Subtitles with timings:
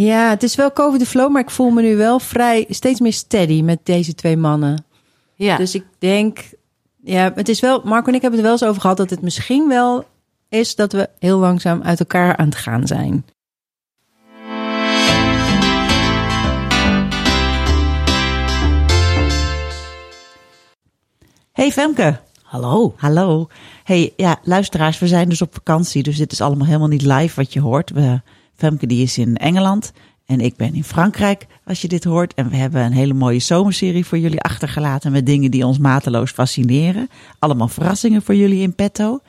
[0.00, 3.00] Ja, het is wel COVID de flow, maar ik voel me nu wel vrij steeds
[3.00, 4.84] meer steady met deze twee mannen.
[5.34, 5.56] Ja.
[5.56, 6.38] Dus ik denk,
[7.02, 9.10] ja, het is wel, Marco en ik hebben het er wel eens over gehad dat
[9.10, 10.04] het misschien wel
[10.48, 13.24] is dat we heel langzaam uit elkaar aan het gaan zijn.
[21.52, 22.20] Hey Femke.
[22.42, 22.94] Hallo.
[22.96, 23.48] Hallo.
[23.84, 27.34] Hey, ja, luisteraars, we zijn dus op vakantie, dus dit is allemaal helemaal niet live
[27.36, 27.90] wat je hoort.
[27.90, 28.20] We,
[28.58, 29.92] Femke die is in Engeland
[30.26, 32.34] en ik ben in Frankrijk, als je dit hoort.
[32.34, 36.30] En we hebben een hele mooie zomerserie voor jullie achtergelaten met dingen die ons mateloos
[36.30, 37.08] fascineren.
[37.38, 39.20] Allemaal verrassingen voor jullie in petto.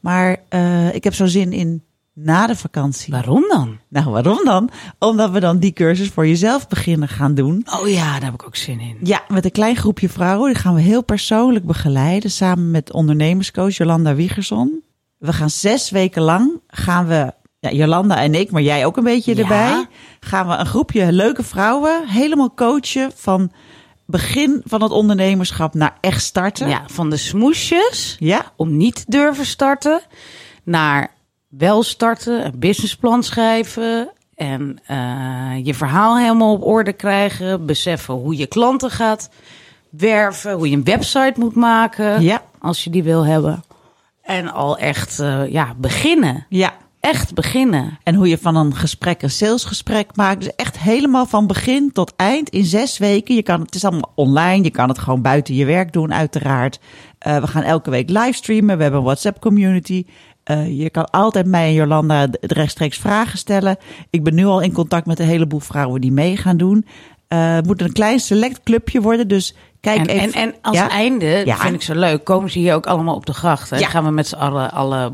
[0.00, 3.12] Maar uh, ik heb zo zin in na de vakantie.
[3.12, 3.78] Waarom dan?
[3.88, 4.70] Nou, waarom dan?
[4.98, 7.66] Omdat we dan die cursus voor jezelf beginnen gaan doen.
[7.80, 8.96] Oh ja, daar heb ik ook zin in.
[9.02, 10.52] Ja, met een klein groepje vrouwen.
[10.52, 12.30] Die gaan we heel persoonlijk begeleiden.
[12.30, 14.84] Samen met ondernemerscoach Jolanda Wiegerson.
[15.18, 19.04] We gaan zes weken lang gaan we, ja, Jolanda en ik, maar jij ook een
[19.04, 19.42] beetje Ja.
[19.42, 19.86] erbij.
[20.20, 23.52] Gaan we een groepje leuke vrouwen helemaal coachen van
[24.06, 26.68] begin van het ondernemerschap naar echt starten.
[26.68, 30.00] Ja, van de smoesjes Ja, om niet durven starten
[30.62, 31.10] naar
[31.48, 38.36] wel starten, een businessplan schrijven en eh, je verhaal helemaal op orde krijgen, beseffen hoe
[38.36, 39.30] je klanten gaat
[39.90, 43.64] werven, hoe je een website moet maken ja, als je die wil hebben.
[44.22, 46.46] En al echt eh, ja, beginnen.
[46.48, 46.72] ja.
[47.06, 47.98] Echt beginnen.
[48.02, 50.40] En hoe je van een gesprek een salesgesprek maakt.
[50.40, 53.34] Dus echt helemaal van begin tot eind in zes weken.
[53.34, 54.64] Je kan, het is allemaal online.
[54.64, 56.78] Je kan het gewoon buiten je werk doen, uiteraard.
[57.18, 58.76] Eh, we gaan elke week livestreamen.
[58.76, 60.04] We hebben een WhatsApp community.
[60.44, 63.76] Eh, je kan altijd mij en Jolanda rechtstreeks vragen stellen.
[64.10, 66.86] Ik ben nu al in contact met een heleboel vrouwen die mee gaan doen.
[67.28, 69.28] Eh, het moet een klein select clubje worden.
[69.28, 70.32] Dus kijk En, even.
[70.32, 70.88] en, en als Ja?
[70.90, 71.56] einde, Ja.
[71.56, 73.70] vind ik zo leuk, komen ze hier ook allemaal op de gracht.
[73.70, 73.76] Hè?
[73.78, 73.88] Ja.
[73.88, 75.12] Gaan we met z'n allen alle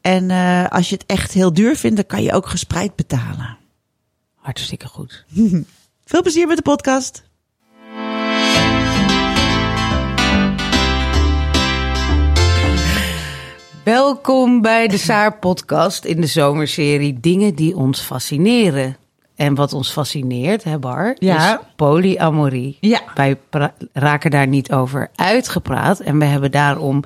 [0.00, 3.56] En uh, als je het echt heel duur vindt, dan kan je ook gespreid betalen.
[4.34, 5.24] Hartstikke goed.
[6.04, 7.22] Veel plezier met de podcast.
[13.84, 18.96] Welkom bij de Saar podcast in de zomerserie Dingen die ons fascineren.
[19.36, 21.52] En wat ons fascineert, hè Bar, Ja.
[21.52, 22.76] is polyamorie.
[22.80, 23.00] Ja.
[23.14, 23.38] Wij
[23.92, 26.00] raken daar niet over uitgepraat.
[26.00, 27.02] En we hebben daarom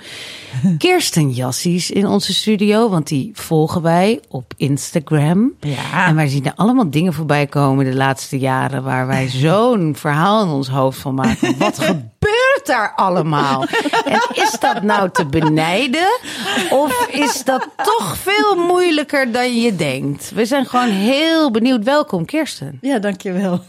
[0.78, 2.88] Kirsten Jassies in onze studio.
[2.88, 5.52] Want die volgen wij op Instagram.
[5.60, 6.06] Ja.
[6.06, 8.82] En wij zien er allemaal dingen voorbij komen de laatste jaren...
[8.82, 11.58] waar wij zo'n verhaal in ons hoofd van maken.
[11.58, 12.04] Wat gebeurt
[12.66, 13.64] daar allemaal?
[14.04, 16.18] En is dat nou te benijden?
[16.70, 20.30] Of is dat toch veel moeilijker dan je denkt?
[20.34, 21.84] We zijn gewoon heel benieuwd.
[21.84, 22.78] Welkom, Kirsten.
[22.80, 23.60] Ja, dankjewel.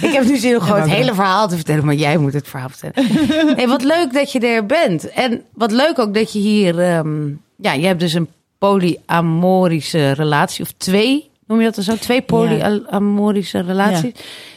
[0.00, 2.48] Ik heb nu zin om gewoon het hele verhaal te vertellen, maar jij moet het
[2.48, 3.56] verhaal vertellen.
[3.56, 5.10] Hey, wat leuk dat je er bent.
[5.10, 6.80] En wat leuk ook dat je hier...
[6.80, 10.64] ehm, ja, je hebt dus een polyamorische relatie.
[10.64, 11.96] Of twee, noem je dat dan zo?
[11.96, 14.12] Twee polyamorische relaties.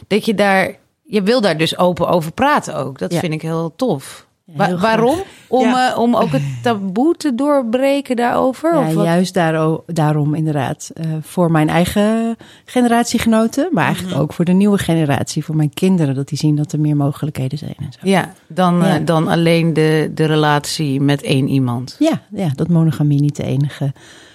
[0.06, 0.74] Dat je daar...
[1.08, 2.98] Je wil daar dus open over praten ook.
[2.98, 3.18] Dat Ja.
[3.20, 4.26] vind ik heel tof.
[4.56, 5.18] Ja, heel waarom?
[5.48, 5.92] Om, Ja.
[5.92, 8.74] eh, om ook het taboe te doorbreken daarover?
[8.74, 9.04] Ja, of wat?
[9.04, 10.90] juist daaro- daarom inderdaad.
[10.94, 16.14] eh, voor mijn eigen generatiegenoten, maar eigenlijk ook voor de nieuwe generatie, voor mijn kinderen,
[16.14, 17.98] dat die zien dat er meer mogelijkheden zijn en zo.
[18.02, 21.96] Ja, dan, eh, dan alleen de, de relatie met één iemand.
[21.98, 23.92] Ja, ja dat monogamie niet de enige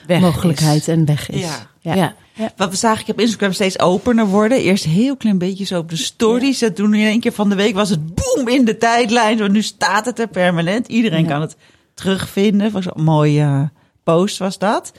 [0.07, 0.87] Weg mogelijkheid is.
[0.87, 1.59] en weg is.
[1.79, 2.13] Ja.
[2.41, 2.51] Ja.
[2.55, 4.57] Wat we zagen ik op Instagram steeds opener worden.
[4.57, 6.61] Eerst heel klein beetje zo op de stories.
[6.61, 9.37] En toen in één keer van de week was het boom in de tijdlijn.
[9.37, 10.87] Want nu staat het er permanent.
[10.87, 11.55] Iedereen kan het
[11.93, 12.71] terugvinden.
[12.71, 13.63] Was een mooie eh,
[14.03, 14.91] post was dat.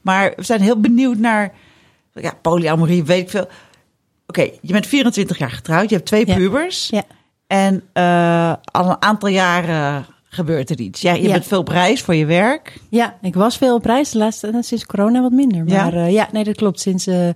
[0.00, 1.52] Maar we zijn heel benieuwd naar...
[2.14, 3.48] Ja, polyamorie, weet ik veel.
[4.26, 5.88] Oké, je bent 24 jaar getrouwd.
[5.88, 6.88] Je hebt twee pubers.
[6.88, 7.02] Ja.
[7.46, 11.00] En eh, al een aantal jaren gebeurt er iets.
[11.00, 11.32] Ja, je Ja.
[11.32, 12.78] bent veel op reis voor je werk.
[12.88, 14.10] Ja, ik was veel op reis.
[14.10, 15.64] De laatste, eh, sinds corona wat minder.
[15.64, 16.80] Maar ja, ja nee, dat klopt.
[16.80, 17.26] Sinds eh,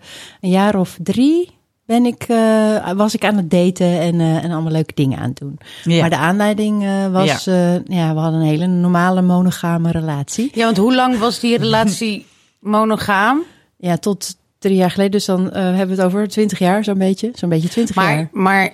[0.40, 1.50] een jaar of drie
[1.86, 5.28] ben ik, eh, was ik aan het daten en, eh, en allemaal leuke dingen aan
[5.28, 5.58] het doen.
[5.84, 6.00] Ja.
[6.00, 7.82] Maar de aanleiding eh, was, ja.
[7.86, 10.50] ja, we hadden een hele normale monogame relatie.
[10.54, 12.26] Ja, want hoe lang was die relatie
[12.60, 13.42] monogaam?
[13.76, 15.12] Ja, tot drie jaar geleden.
[15.12, 17.30] Dus dan hebben we het over twintig jaar, zo'n beetje.
[17.34, 18.28] Zo'n beetje twintig jaar.
[18.32, 18.70] Maar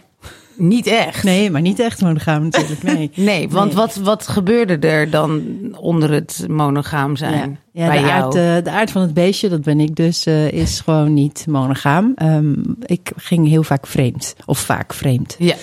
[0.55, 1.23] niet echt.
[1.23, 2.83] Nee, maar niet echt monogaam natuurlijk.
[2.83, 3.75] Nee, nee want nee.
[3.75, 5.43] Wat, wat gebeurde er dan
[5.79, 7.59] onder het monogaam zijn?
[7.73, 10.81] Ja, ja de, aard, de, aard, van het beestje, dat ben ik dus, uh, is
[10.81, 12.15] gewoon niet monogaam.
[12.23, 15.37] Um, ik ging heel vaak vreemd, of vaak vreemd.
[15.39, 15.55] Ja.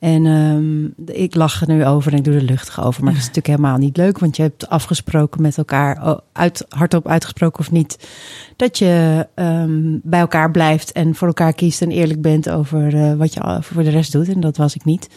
[0.00, 3.04] En um, ik lach er nu over en ik doe er luchtig over.
[3.04, 4.18] Maar dat is natuurlijk helemaal niet leuk.
[4.18, 8.08] Want je hebt afgesproken met elkaar, uit, hardop uitgesproken of niet,
[8.56, 13.14] dat je um, bij elkaar blijft en voor elkaar kiest en eerlijk bent over uh,
[13.14, 14.28] wat je voor de rest doet.
[14.28, 15.08] En dat was ik niet.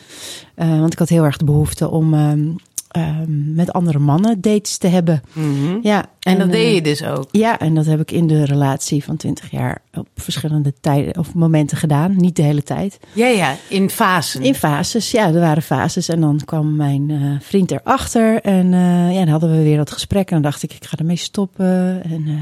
[0.56, 2.56] Uh, want ik had heel erg de behoefte om um,
[2.98, 5.22] um, met andere mannen dates te hebben.
[5.34, 5.80] Mm -hmm.
[5.82, 7.28] Ja, en, en dat uh, deed je dus ook?
[7.32, 11.34] Ja, en dat heb ik in de relatie van 20 jaar op verschillende tijden of
[11.34, 12.16] momenten gedaan.
[12.18, 13.00] Niet de hele tijd.
[13.14, 14.42] Ja, ja, in fasen.
[14.42, 16.10] In fases, ja, er waren fases.
[16.10, 18.42] En dan kwam mijn uh, vriend erachter.
[18.42, 20.28] En uh, ja, dan hadden we weer dat gesprek.
[20.28, 22.04] En dan dacht ik, ik ga ermee stoppen.
[22.04, 22.40] En, uh,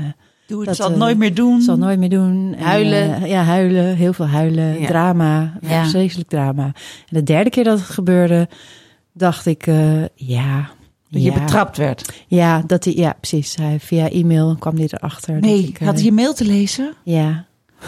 [0.48, 1.62] Doe het, dat, zal het nooit meer doen.
[1.62, 2.56] Zal het nooit meer doen.
[2.60, 3.14] Huilen.
[3.14, 3.96] En, ja, huilen.
[3.96, 4.80] Heel veel huilen.
[4.80, 4.88] Ja.
[4.88, 5.54] Drama.
[5.62, 5.86] Ja.
[5.86, 6.64] Vreselijk drama.
[6.64, 6.74] En
[7.10, 8.48] de derde keer dat het gebeurde,
[9.22, 10.70] dacht ik, uh, ja.
[11.10, 11.34] Dat ja.
[11.34, 12.24] je betrapt werd.
[12.28, 13.56] Ja, dat hij, ja, precies.
[13.56, 15.40] Hij, via e-mail kwam hij erachter.
[15.40, 16.94] Nee, ik, had hij je mail te lezen?
[17.04, 17.46] Ja.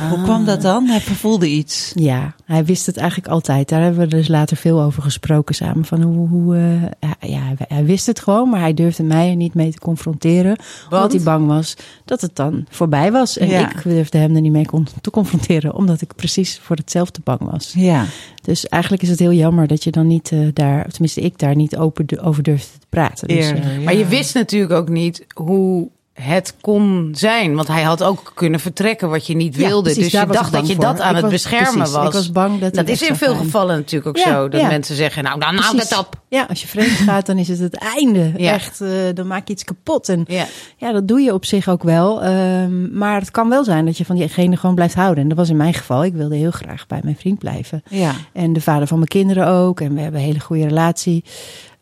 [0.10, 0.86] Hoe kwam dat dan?
[0.86, 1.92] Hij vervoelde iets.
[1.96, 3.70] Ja, hij wist het eigenlijk altijd.
[3.70, 5.86] Daar hebben we dus later veel over gesproken samen.
[5.86, 6.84] Van hoe, hoe uh,
[7.20, 10.56] ja, hij wist het gewoon, maar hij durfde mij er niet mee te confronteren.
[10.90, 10.94] Want?
[10.94, 11.76] Omdat hij bang was
[12.06, 13.38] dat het dan voorbij was.
[13.38, 13.70] En Ja.
[13.70, 14.68] ik durfde hem er niet mee
[15.02, 17.74] te confronteren, omdat ik precies voor hetzelfde bang was.
[17.76, 18.06] Ja.
[18.42, 21.56] Dus eigenlijk is het heel jammer dat je dan niet uh, daar, tenminste ik daar
[21.56, 23.28] niet open de, over durfde te praten.
[23.28, 23.84] Dus, Eerder, uh, ja.
[23.84, 27.56] Maar je wist natuurlijk ook niet hoe het kon zijn.
[27.56, 29.82] Want hij had ook kunnen vertrekken wat je niet Ja, wilde.
[29.94, 32.06] precies, dus je dacht dat je dat aan Ik het was- beschermen precies, was.
[32.08, 33.44] ik was bang dat dat is in veel gaan.
[33.44, 34.50] gevallen natuurlijk ook Ja, zo.
[34.50, 34.68] Dat ja.
[34.68, 35.90] mensen zeggen, nou dan hou ik Precies.
[35.90, 36.22] het op.
[36.30, 38.32] Ja, als je vreemd gaat, dan is het het einde.
[38.38, 38.52] Ja.
[38.54, 40.10] Echt, uh, dan maak je iets kapot.
[40.10, 40.46] En Ja.
[40.78, 42.26] ja, dat doe je op zich ook wel.
[42.26, 45.24] Um, maar het kan wel zijn dat je van diegene gewoon blijft houden.
[45.24, 46.04] En dat was in mijn geval.
[46.04, 47.84] Ik wilde heel graag bij mijn vriend blijven.
[47.90, 48.12] Ja.
[48.34, 49.82] En de vader van mijn kinderen ook.
[49.82, 51.24] En we hebben een hele goede relatie.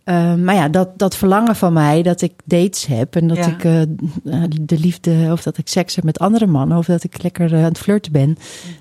[0.06, 3.48] Um, maar ja, dat, dat verlangen van mij dat ik dates heb en dat Ja.
[3.48, 7.24] ik uh, de liefde of dat ik seks heb met andere mannen of dat ik
[7.24, 8.38] lekker uh, aan het flirten ben,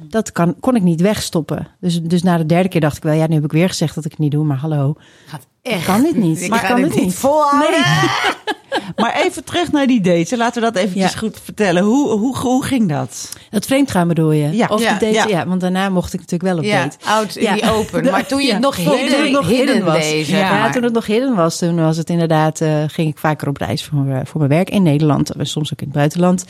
[0.08, 1.68] dat kan, kon ik niet wegstoppen.
[1.80, 3.94] Dus, dus na de derde keer dacht ik wel, ja, nu heb ik weer gezegd
[3.94, 4.94] dat ik het niet doe, maar hallo,
[5.26, 6.42] Gaat ik kan dit niet.
[6.42, 7.70] Ik Maar kan dit het niet volhouden.
[7.70, 7.80] Nee.
[8.96, 10.30] Maar even terug naar die dates.
[10.38, 11.18] Laten we dat eventjes Ja.
[11.18, 11.82] goed vertellen.
[11.82, 13.28] Hoe, hoe, hoe ging dat?
[13.50, 14.50] Het vreemdgaan bedoel je?
[14.56, 14.66] Ja.
[14.70, 15.28] Of Ja, de date?
[15.28, 15.38] ja.
[15.38, 15.46] Ja.
[15.46, 16.96] want daarna mocht ik natuurlijk wel op Ja, date.
[17.04, 17.52] oud in Ja.
[17.54, 18.04] die open.
[18.10, 18.52] Maar toen je Ja.
[18.52, 20.26] het nog Toen het hidden, nog hidden, hidden was.
[20.26, 23.56] Ja, toen het nog hidden was, toen was het inderdaad, uh, ging ik vaker op
[23.56, 26.44] reis voor, uh, voor mijn werk in Nederland, soms ook in het buitenland.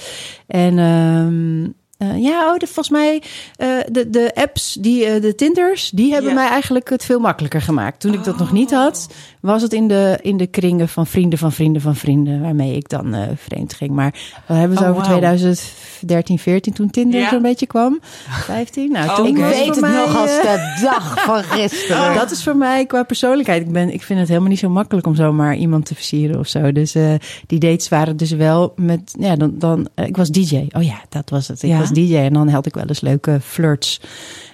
[0.46, 3.22] En um, uh, ja, oh, de, volgens mij,
[3.58, 7.62] uh, de, de apps, die, uh, de Tinders, die hebben mij eigenlijk het veel makkelijker
[7.62, 8.00] gemaakt.
[8.00, 9.08] Toen ik dat nog niet had,
[9.40, 12.88] was het in de, in de kringen van vrienden van vrienden van vrienden, waarmee ik
[12.88, 13.90] dan uh, vreemd ging.
[13.90, 14.14] Maar
[14.46, 15.18] we hebben het Oh, over wauw.
[15.18, 17.28] 2013, 14, toen Tinder Ja.
[17.28, 18.00] zo'n beetje kwam.
[18.28, 22.14] 15, nou, Oh, toen Ik weet het mij, nog als eh, de dag van gisteren.
[22.20, 23.62] dat is voor mij qua persoonlijkheid.
[23.62, 26.46] Ik, ben, ik vind het helemaal niet zo makkelijk om zomaar iemand te versieren of
[26.48, 26.72] zo.
[26.72, 27.14] Dus uh,
[27.46, 29.14] die dates waren dus wel met.
[29.18, 30.66] Ja, dan, dan, uh, ik was DJ.
[30.72, 31.62] Oh ja, dat was het.
[31.62, 31.78] Ik Ja?
[31.78, 34.00] was DJ en dan had ik wel eens leuke flirts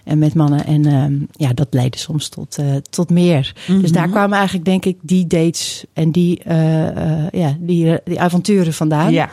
[0.07, 0.67] en met mannen.
[0.67, 3.53] En um, ja, dat leidde soms tot, uh, tot meer.
[3.55, 3.83] Mm -hmm.
[3.83, 8.73] Dus daar kwamen eigenlijk, denk ik, die dates en die, uh, ja, die, die avonturen
[8.73, 9.13] vandaan.
[9.13, 9.31] Ja.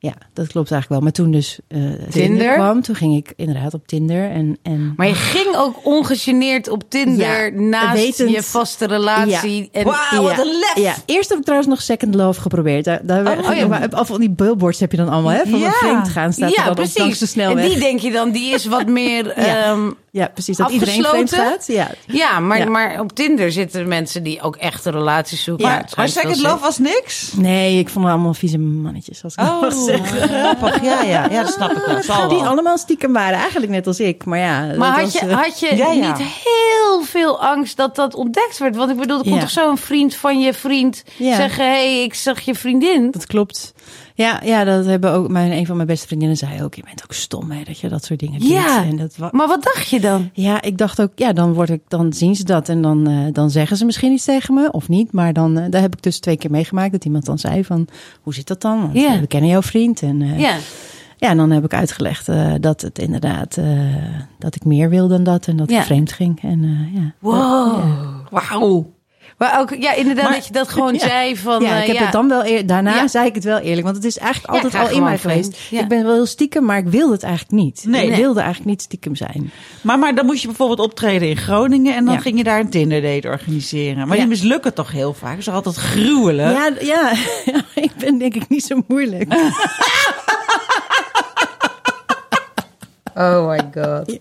[0.00, 1.00] Ja, dat klopt eigenlijk wel.
[1.00, 2.10] Maar toen dus uh, Tinder?
[2.10, 4.30] Tinder kwam, toen ging ik inderdaad op Tinder.
[4.30, 4.92] En, en...
[4.96, 9.68] Maar je ging ook ongegeneerd op Tinder Ja, naast wetend- je vaste relatie.
[9.72, 9.80] Ja.
[9.80, 10.40] En Wauw, wat Ja.
[10.42, 10.72] een lef!
[10.84, 12.84] Ja, eerst heb ik trouwens nog Second Love geprobeerd.
[12.84, 13.66] Daar, daar Oh, oh ja.
[13.66, 15.42] maar Al van die billboards heb je dan allemaal, hè?
[15.46, 15.70] Van Ja.
[15.72, 17.20] vreemd gaan staat er ja, dan op langs de precies.
[17.20, 17.68] En snelweg.
[17.68, 19.26] die denk je dan, die is wat meer...
[19.46, 19.76] Ja.
[20.18, 20.56] Ja, precies.
[20.56, 21.66] Dat iedereen vreemd gaat.
[21.66, 21.90] Ja.
[22.06, 22.64] ja, maar, Ja.
[22.68, 25.66] maar op Tinder zitten mensen die ook echte relaties zoeken.
[25.66, 25.76] Ja.
[25.76, 27.32] het Maar Second wel Love was niks?
[27.36, 30.28] Nee, ik vond het allemaal vieze mannetjes, als ik oh, mag zeggen.
[30.28, 30.82] grappig.
[30.82, 32.02] Ja, ja, ja, dat snap ik wel.
[32.02, 32.46] Zal Die wel.
[32.48, 34.24] allemaal stiekem waren, eigenlijk net als ik.
[34.24, 36.06] Maar ja, Maar dat had je, was, eh, had je Ja, ja.
[36.08, 38.76] niet heel veel angst dat dat ontdekt werd?
[38.76, 39.40] Want ik bedoel, er komt Ja.
[39.40, 41.36] toch zo'n vriend van je vriend Ja.
[41.36, 41.64] zeggen...
[41.64, 43.10] hé, hey, ik zag je vriendin.
[43.10, 43.72] Dat klopt.
[44.18, 46.74] Ja, ja, dat hebben ook mijn, een van mijn beste vriendinnen zei ook.
[46.74, 48.48] Je bent ook stom, hè, dat je dat soort dingen doet.
[48.48, 48.84] Ja.
[48.84, 50.30] En dat wa- Maar wat dacht je dan?
[50.32, 53.26] Ja, ik dacht ook, ja, dan, word ik, dan zien ze dat en dan, uh,
[53.32, 55.12] dan zeggen ze misschien iets tegen me of niet.
[55.12, 57.86] Maar dan, uh, daar heb ik dus twee keer meegemaakt dat iemand dan zei van,
[58.22, 58.80] hoe zit dat dan?
[58.80, 59.14] Want, Ja.
[59.14, 60.02] uh, we kennen jouw vriend.
[60.02, 60.56] En, uh, Ja.
[61.16, 63.80] ja, en dan heb ik uitgelegd uh, dat het inderdaad, uh,
[64.38, 65.78] dat ik meer wil dan dat en dat Ja.
[65.78, 66.42] ik vreemd ging.
[66.42, 67.12] En, uh, ja.
[67.18, 67.78] Wow.
[67.78, 68.40] Ja.
[68.50, 68.96] Wauw.
[69.38, 70.98] Maar ook, ja, inderdaad, Maar- dat je dat gewoon Ja.
[70.98, 71.62] zei van...
[71.62, 72.02] ja, eh, ik heb ja.
[72.02, 73.08] het dan wel eer, daarna Ja.
[73.08, 75.44] zei ik het wel eerlijk, want het is eigenlijk altijd al in mij vreemd.
[75.44, 75.70] geweest.
[75.70, 75.80] Ja.
[75.80, 77.84] Ik ben wel heel stiekem, maar ik wilde het eigenlijk niet.
[77.86, 78.02] Nee.
[78.02, 78.20] ik Nee.
[78.20, 79.50] wilde eigenlijk niet stiekem zijn.
[79.80, 82.20] Maar, maar dan moest je bijvoorbeeld optreden in Groningen en dan Ja.
[82.20, 83.96] ging je daar een Tinder date organiseren.
[84.08, 84.22] Maar Ja.
[84.22, 85.30] die mislukken toch heel vaak?
[85.30, 86.56] Dat is altijd gruwelijk?
[86.56, 87.12] Ja, ja,
[87.52, 89.34] ja, ik ben denk ik niet zo moeilijk.
[93.14, 94.18] Oh my god.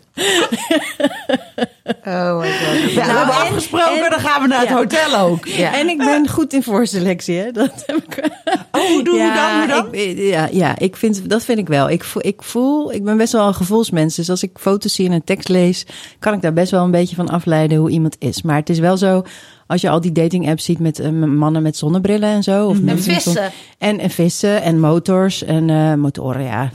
[2.06, 2.80] Oh my god.
[2.80, 5.46] Ja, we Nou, hebben en- afgesproken, en- dan gaan we naar het hotel ook.
[5.46, 5.74] Ja.
[5.78, 7.52] En ik ben goed in voorselectie, hè?
[7.52, 8.30] Dat heb ik.
[8.72, 9.58] Oh, hoe doe je dan?
[9.60, 9.94] Hoe dan?
[9.94, 11.90] Ik, ja, ja ik vind, dat vind ik wel.
[11.90, 14.16] Ik voel, ik voel, ik ben best wel een gevoelsmens.
[14.16, 15.86] Dus als ik foto's zie en een tekst lees,
[16.20, 18.42] kan ik daar best wel een beetje van afleiden hoe iemand is.
[18.42, 19.24] Maar het is wel zo,
[19.68, 22.68] als je al die dating apps ziet met eh, mannen met zonnebrillen en zo.
[22.68, 23.52] Of En mensen zon- vissen.
[23.78, 26.72] En, en vissen en motors en eh, motoren, ja.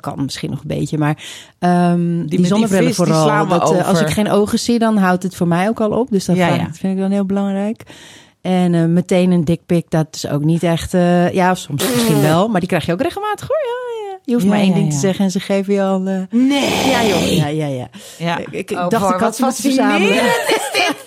[0.00, 1.24] Kan misschien nog een beetje, maar
[1.58, 3.46] ehm, die, die zonnebrillen vis, vooral.
[3.48, 6.10] dat, eh, als ik geen ogen zie, dan houdt het voor mij ook al op.
[6.10, 6.68] Dus dat, Ja, ja.
[6.72, 7.82] vind ik dan heel belangrijk.
[8.40, 10.92] En meteen een dikpik, dat is ook niet echt...
[11.32, 13.56] ja, soms misschien wel, maar die krijg je ook regelmatig hoor.
[13.56, 14.07] Ja.
[14.28, 14.92] Je hoeft Ja, maar één ja, ding ja.
[14.92, 16.06] te zeggen en ze geven je al...
[16.06, 16.90] eh, Nee.
[16.90, 17.32] ja, joh.
[17.32, 18.38] Ja, ja, ja.
[18.50, 20.14] Ik, Oh, dacht, Boy, ik had ze verzamelen.
[20.24, 20.96] is dit.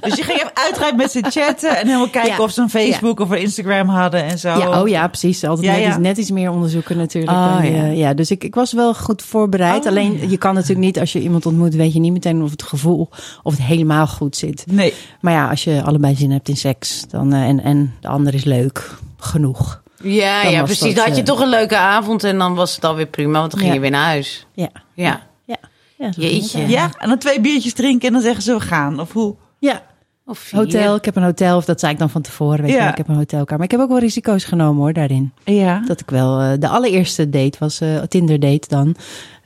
[0.00, 3.20] Dus je ging even uitgebreid met ze chatten en helemaal kijken of ze een Facebook
[3.20, 4.48] of een Instagram hadden en zo.
[4.48, 5.44] Ja, oh ja, precies.
[5.44, 5.86] Altijd net.
[5.88, 7.32] Iets, net iets meer onderzoeken natuurlijk.
[7.36, 7.84] Oh, dan ja.
[7.84, 8.14] ja.
[8.14, 9.82] dus ik, ik was wel goed voorbereid.
[9.82, 12.50] Oh, Alleen je kan natuurlijk niet, als je iemand ontmoet, weet je niet meteen of
[12.50, 13.08] het gevoel
[13.42, 14.64] of het helemaal goed zit.
[14.70, 14.92] Nee.
[15.20, 18.34] Maar ja, als je allebei zin hebt in seks dan, eh, en, en de ander
[18.34, 19.82] is leuk genoeg.
[20.06, 20.80] Ja, Dan ja, precies.
[20.86, 23.38] dat, Dan had je eh, toch een leuke avond en dan was het alweer prima,
[23.38, 23.74] want dan ging Ja.
[23.76, 24.46] je weer naar huis.
[24.54, 25.26] Ja, Ja.
[25.44, 25.56] ja.
[25.98, 26.68] ja Jeetje.
[26.68, 29.00] Ja, en dan twee biertjes drinken en dan zeggen ze we gaan.
[29.00, 29.34] Of hoe?
[29.58, 29.82] Ja,
[30.26, 30.58] Of vier.
[30.60, 30.94] hotel.
[30.96, 32.60] Ik heb een hotel, of dat zei ik dan van tevoren.
[32.60, 32.80] Weet je Ja.
[32.82, 33.56] wel, ik heb een hotelkamer.
[33.56, 35.32] Maar ik heb ook wel risico's genomen hoor, daarin.
[35.44, 35.82] Ja.
[35.86, 38.96] Dat ik wel, eh, de allereerste date was eh Tinder date dan.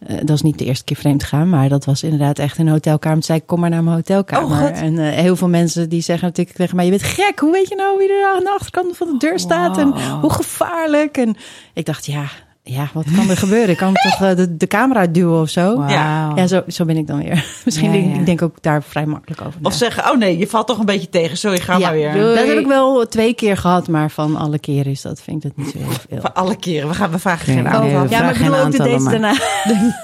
[0.07, 2.67] Eh, dat is niet de eerste keer vreemd gaan, maar dat was inderdaad echt in
[2.67, 3.17] een hotelkamer.
[3.17, 4.71] Toen zei ik, kom maar naar mijn hotelkamer.
[4.71, 7.39] Oh, en eh, heel veel mensen die zeggen natuurlijk tegen mij, je bent gek.
[7.39, 9.79] Hoe weet je nou wie er aan de achterkant van de deur staat?
[9.79, 11.17] En hoe gevaarlijk?
[11.17, 11.37] En
[11.75, 12.25] ik dacht, ja,
[12.73, 13.69] ja wat kan er gebeuren?
[13.69, 15.85] Ik kan toch eh, de, de camera uitduwen of zo?
[15.89, 16.33] Ja.
[16.37, 17.45] Ja, zo, zo ben ik dan weer.
[17.65, 18.19] Misschien Ja, denk ja.
[18.21, 19.61] ik denk ook daar vrij makkelijk over.
[19.63, 19.77] Of na.
[19.79, 21.37] zeggen, oh nee, je valt toch een beetje tegen.
[21.37, 22.13] Sorry, ga ja, maar weer.
[22.13, 22.35] doei.
[22.35, 25.57] dat heb ik wel twee keer gehad, maar van alle keren is dat, vind ik
[25.57, 26.21] dat niet zo heel veel.
[26.21, 26.89] Voor alle keren.
[26.89, 28.03] We, gaan, we vragen geen aantal.
[28.03, 29.33] we ja, maar ik bedoel geen ook de dates daarna.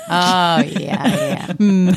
[0.08, 1.38] Oh, ja, ja.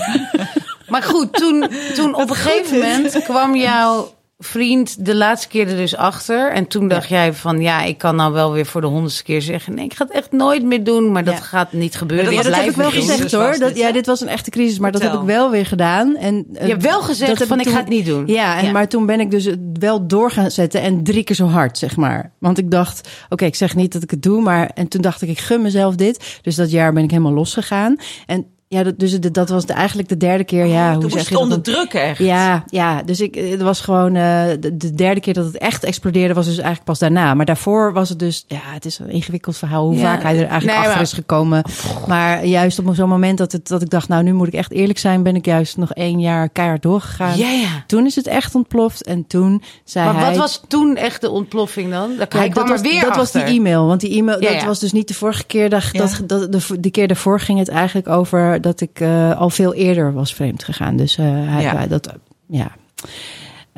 [0.90, 4.12] Maar goed, toen, toen op een gegeven moment kwam jouw
[4.42, 6.52] vriend de laatste keer er dus achter.
[6.52, 9.42] En toen dacht jij van, ja, ik kan nou wel weer voor de honderdste keer
[9.42, 9.74] zeggen...
[9.76, 11.40] nee, ik ga het echt nooit meer doen, maar dat Ja.
[11.40, 12.34] gaat niet gebeuren.
[12.34, 13.56] Maar dat heb ik wel gezegd hoor.
[13.60, 16.16] Dat, ja, dit was een echte crisis, maar dat heb ik wel weer gedaan.
[16.16, 18.28] En, eh, Je hebt wel gezegd dat van, ik toen- ga het niet doen.
[18.28, 18.72] Ja, en, Ja.
[18.72, 21.96] maar toen ben ik dus wel door gaan zetten en drie keer zo hard, zeg
[21.96, 22.32] maar.
[22.40, 24.72] Want ik dacht, oké, ik zeg niet dat ik het doe, maar...
[24.74, 26.40] En toen dacht ik, ik gun mezelf dit.
[26.42, 27.96] Dus dat jaar ben ik helemaal losgegaan.
[28.26, 31.24] En ja, dat, dus dat was de, eigenlijk de derde keer, ja, hoe Toen zeg
[31.28, 31.44] je dat?
[31.44, 32.18] onder druk echt.
[32.18, 35.84] Ja, ja, dus ik, het was gewoon eh, de, de derde keer dat het echt
[35.84, 37.34] explodeerde, was dus eigenlijk pas daarna.
[37.34, 40.02] Maar daarvoor was het dus, ja, het is een ingewikkeld verhaal hoe Ja.
[40.02, 41.64] vaak hij er eigenlijk Nee, achter maar- is gekomen.
[42.08, 44.72] Maar juist op zo'n moment dat, het, dat ik dacht, nou, nu moet ik echt
[44.72, 47.38] eerlijk zijn, ben ik juist nog één jaar keihard doorgegaan.
[47.38, 47.84] Ja, ja.
[47.88, 50.26] Toen is het echt ontploft en toen zei Maar hij...
[50.26, 52.10] wat was toen echt de ontploffing dan?
[52.18, 53.88] Daar hij kwam dat was, weer dat was die e-mail.
[53.88, 55.70] Want die e-mail, dat was dus niet de vorige keer.
[55.70, 59.50] Dat, dat, dat, de, de keer daarvoor ging het eigenlijk over dat ik eh, al
[59.50, 60.96] veel eerder was vreemd gegaan.
[60.96, 61.88] Dus eh, hij, Ja.
[61.88, 62.14] dat,
[62.48, 62.72] ja.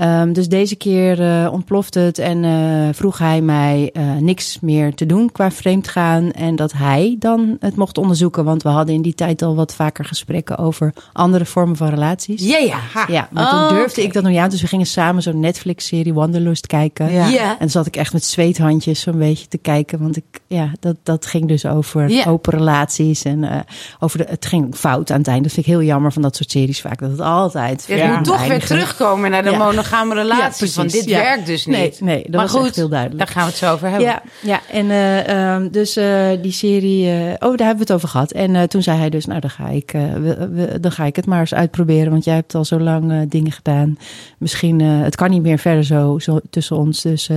[0.01, 4.93] Ehm, dus deze keer eh, ontplofte het en eh, vroeg hij mij eh, niks meer
[4.93, 6.31] te doen qua vreemdgaan.
[6.31, 8.43] En dat hij dan het mocht onderzoeken.
[8.43, 12.41] Want we hadden in die tijd al wat vaker gesprekken over andere vormen van relaties.
[12.50, 12.79] Ja, ja.
[13.08, 14.08] Ja, maar Oh, toen durfde oké.
[14.08, 14.50] ik dat nog niet aan.
[14.50, 17.12] Dus we gingen samen zo'n Netflix-serie Wanderlust kijken.
[17.12, 17.27] Ja.
[17.27, 17.50] Ja.
[17.51, 20.00] En dan zat ik echt met zweethandjes zo'n beetje te kijken.
[20.00, 22.25] Want ik, ja, dat, dat ging dus over Ja.
[22.25, 23.24] open relaties.
[23.24, 23.60] En eh,
[24.00, 25.43] over de, het ging fout aan het eind.
[25.43, 27.00] Dat vind ik heel jammer van dat soort series vaak.
[27.00, 29.58] Dat het altijd Je fout moet toch weer terugkomen naar de Ja.
[29.91, 30.65] Monogame relatie.
[30.67, 31.17] Ja, van dit Ja.
[31.21, 31.75] werkt dus niet.
[31.77, 33.17] Nee, nee, dat maar was goed, echt heel duidelijk.
[33.19, 34.07] daar gaan we het zo over hebben.
[34.07, 37.15] Ja, ja, en eh, ehm, dus eh, die serie, eh,
[37.50, 38.31] oh, daar hebben we het over gehad.
[38.31, 41.25] En toen zei hij dus, nou, dan ga ik, we- we- dan ga ik het
[41.25, 43.98] maar eens uitproberen, want jij hebt al zo lang dingen gedaan.
[44.38, 47.01] Misschien, het kan niet meer verder zo, zo tussen ons.
[47.01, 47.29] Dus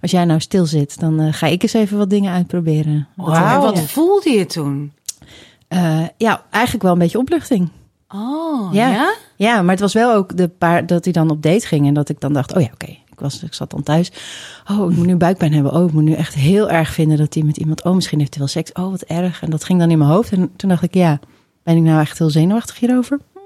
[0.00, 3.08] als jij nou stil zit, dan ga ik eens even wat dingen uitproberen.
[3.16, 3.60] Wat, Wauw.
[3.60, 4.92] wat voelde je toen?
[6.16, 7.68] Ja, eigenlijk wel een beetje opluchting.
[8.14, 8.88] Oh, Ja.
[8.90, 9.14] ja?
[9.36, 11.94] Ja, maar het was wel ook de paar dat hij dan op date ging en
[11.94, 12.86] dat ik dan dacht, oh ja, oké.
[12.86, 14.12] Ik, was, ik zat dan thuis.
[14.70, 15.72] Oh, ik moet nu buikpijn hebben.
[15.72, 17.84] Oh, ik moet nu echt heel erg vinden dat hij met iemand.
[17.84, 18.72] Oh, misschien heeft hij wel seks.
[18.72, 19.42] Oh, wat erg.
[19.42, 20.32] En dat ging dan in mijn hoofd.
[20.32, 21.18] En toen dacht ik, ja,
[21.62, 23.18] ben ik nou echt heel zenuwachtig hierover?
[23.34, 23.38] Hm.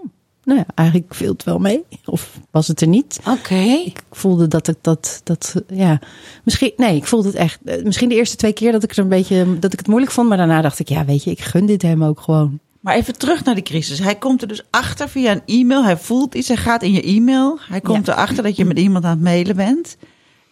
[0.45, 1.85] Nou ja, eigenlijk viel het wel mee.
[2.05, 3.21] Of was het er niet?
[3.29, 3.55] Oké.
[3.85, 5.99] Ik voelde dat ik dat, dat ja,
[6.45, 7.59] misschien, nee, ik voelde het echt.
[7.65, 10.13] eh, Misschien de eerste twee keer dat ik er een beetje, dat ik het moeilijk
[10.13, 12.59] vond, maar daarna dacht ik, ja, weet je, ik gun dit hem ook gewoon.
[12.85, 13.99] Maar even terug naar de crisis.
[13.99, 15.85] Hij komt er dus achter via een e-mail.
[15.85, 16.49] Hij voelt iets.
[16.49, 17.59] Hij gaat in je e-mail.
[17.61, 19.97] Hij komt erachter dat je met iemand aan het mailen bent.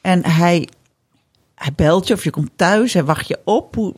[0.01, 0.69] En hij,
[1.55, 2.93] hij belt je of je komt thuis.
[2.93, 3.75] Hij wacht je op.
[3.75, 3.95] Hoe,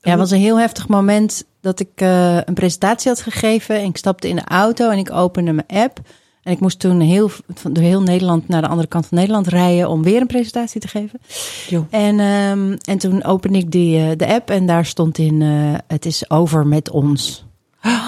[0.00, 3.76] Ja, het was een heel heftig moment dat ik eh, een presentatie had gegeven.
[3.76, 6.00] En ik stapte in de auto en ik opende mijn app.
[6.42, 7.30] En ik moest toen heel,
[7.70, 10.88] door heel Nederland naar de andere kant van Nederland rijden om weer een presentatie te
[10.88, 11.20] geven.
[11.68, 11.86] Jo.
[11.90, 15.74] En, ehm, en toen opende ik die, eh, de app en daar stond in: eh,
[15.86, 17.46] Het is over met ons.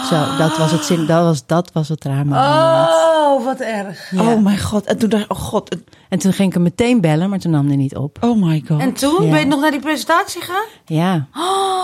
[0.09, 2.89] Zo, dat was het zin, dat was, dat was het drama.
[2.89, 4.11] Oh, wat erg.
[4.11, 4.23] Ja.
[4.33, 4.85] Oh mijn god.
[4.85, 5.77] En toen dacht ik, oh god.
[6.09, 8.19] En toen ging ik hem meteen bellen, maar toen nam hij niet op.
[8.21, 8.81] Oh my god.
[8.81, 9.25] En toen?
[9.25, 9.31] Ja.
[9.31, 10.65] Ben je nog naar die presentatie gegaan?
[10.85, 11.27] Ja,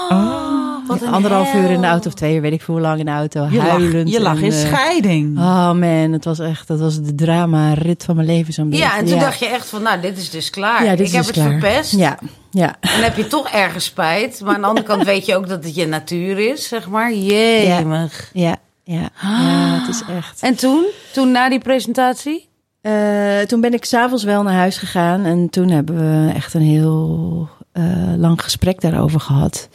[0.09, 3.05] Wat anderhalf uur in de auto of twee uur, weet ik veel hoe lang in
[3.05, 3.47] de auto.
[3.51, 4.11] je lag, huilend.
[4.11, 5.39] je lag en, in eh, scheiding.
[5.39, 8.85] Oh man, het was echt, dat was de drama-rit van mijn leven zo'n beetje.
[8.85, 10.85] Ja, en toen dacht je echt van, nou, dit is dus klaar.
[10.85, 11.59] Ja, dit ik heb dus het klaar.
[11.61, 11.97] verpest.
[11.97, 12.19] Ja,
[12.51, 12.77] ja.
[12.81, 14.41] En dan heb je toch ergens spijt.
[14.45, 17.15] Maar aan de andere kant weet je ook dat het je natuur is, zeg maar.
[17.15, 18.31] Jemig.
[18.33, 20.41] Ja, ja, ja, het is echt.
[20.41, 20.87] En toen?
[21.13, 22.49] Toen na die presentatie?
[22.81, 26.63] Eh, toen ben ik s'avonds wel naar huis gegaan en toen hebben we echt een
[26.63, 27.85] heel eh,
[28.17, 29.69] lang gesprek daarover gehad.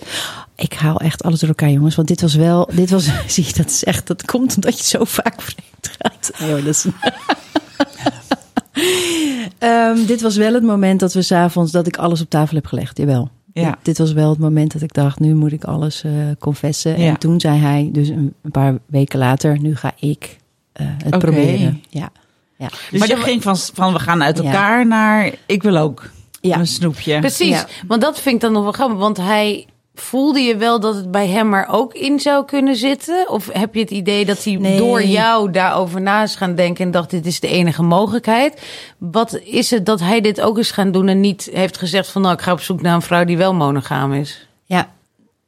[0.55, 3.53] Ik haal echt alles door elkaar, jongens, want dit was wel, dit was, zie je,
[3.53, 6.31] dat is echt, dat komt omdat je zo vaak vreemd gaat.
[6.39, 6.85] Nee, hoor, dat is...
[9.59, 12.65] Ehm, dit was wel het moment dat we s'avonds, dat ik alles op tafel heb
[12.65, 13.29] gelegd, jawel.
[13.53, 13.69] Ja.
[13.69, 16.99] Dit, dit was wel het moment dat ik dacht, nu moet ik alles eh confessen.
[16.99, 17.07] Ja.
[17.07, 20.37] En toen zei hij, dus een, een paar weken later, nu ga ik
[20.73, 21.83] eh, het proberen.
[21.89, 22.09] Ja.
[22.57, 22.67] Ja.
[22.91, 24.43] Dus Maar je de- ging van, van we gaan uit Ja.
[24.43, 26.09] elkaar naar ik wil ook
[26.41, 26.57] Ja.
[26.57, 27.19] een snoepje.
[27.19, 27.47] Precies.
[27.49, 27.67] Ja.
[27.87, 28.97] Want dat vind ik dan nog wel grappig.
[28.97, 29.65] Want hij...
[29.95, 33.29] Voelde je wel dat het bij hem er ook in zou kunnen zitten?
[33.29, 34.77] Of heb je het idee dat hij Nee.
[34.77, 38.61] door jou daarover na is gaan denken en dacht: dit is de enige mogelijkheid?
[38.97, 42.21] Wat is het dat hij dit ook is gaan doen en niet heeft gezegd: van
[42.21, 44.47] nou, ik ga op zoek naar een vrouw die wel monogaam is?
[44.65, 44.89] Ja,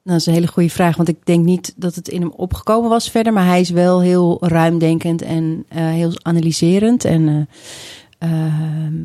[0.04, 0.96] dat is een hele goede vraag.
[0.96, 3.34] Want ik denk niet dat het in hem opgekomen was verder.
[3.34, 7.06] Maar hij is wel heel ruimdenkend en eh, heel analyserend.
[7.06, 7.44] En, eh, ehm,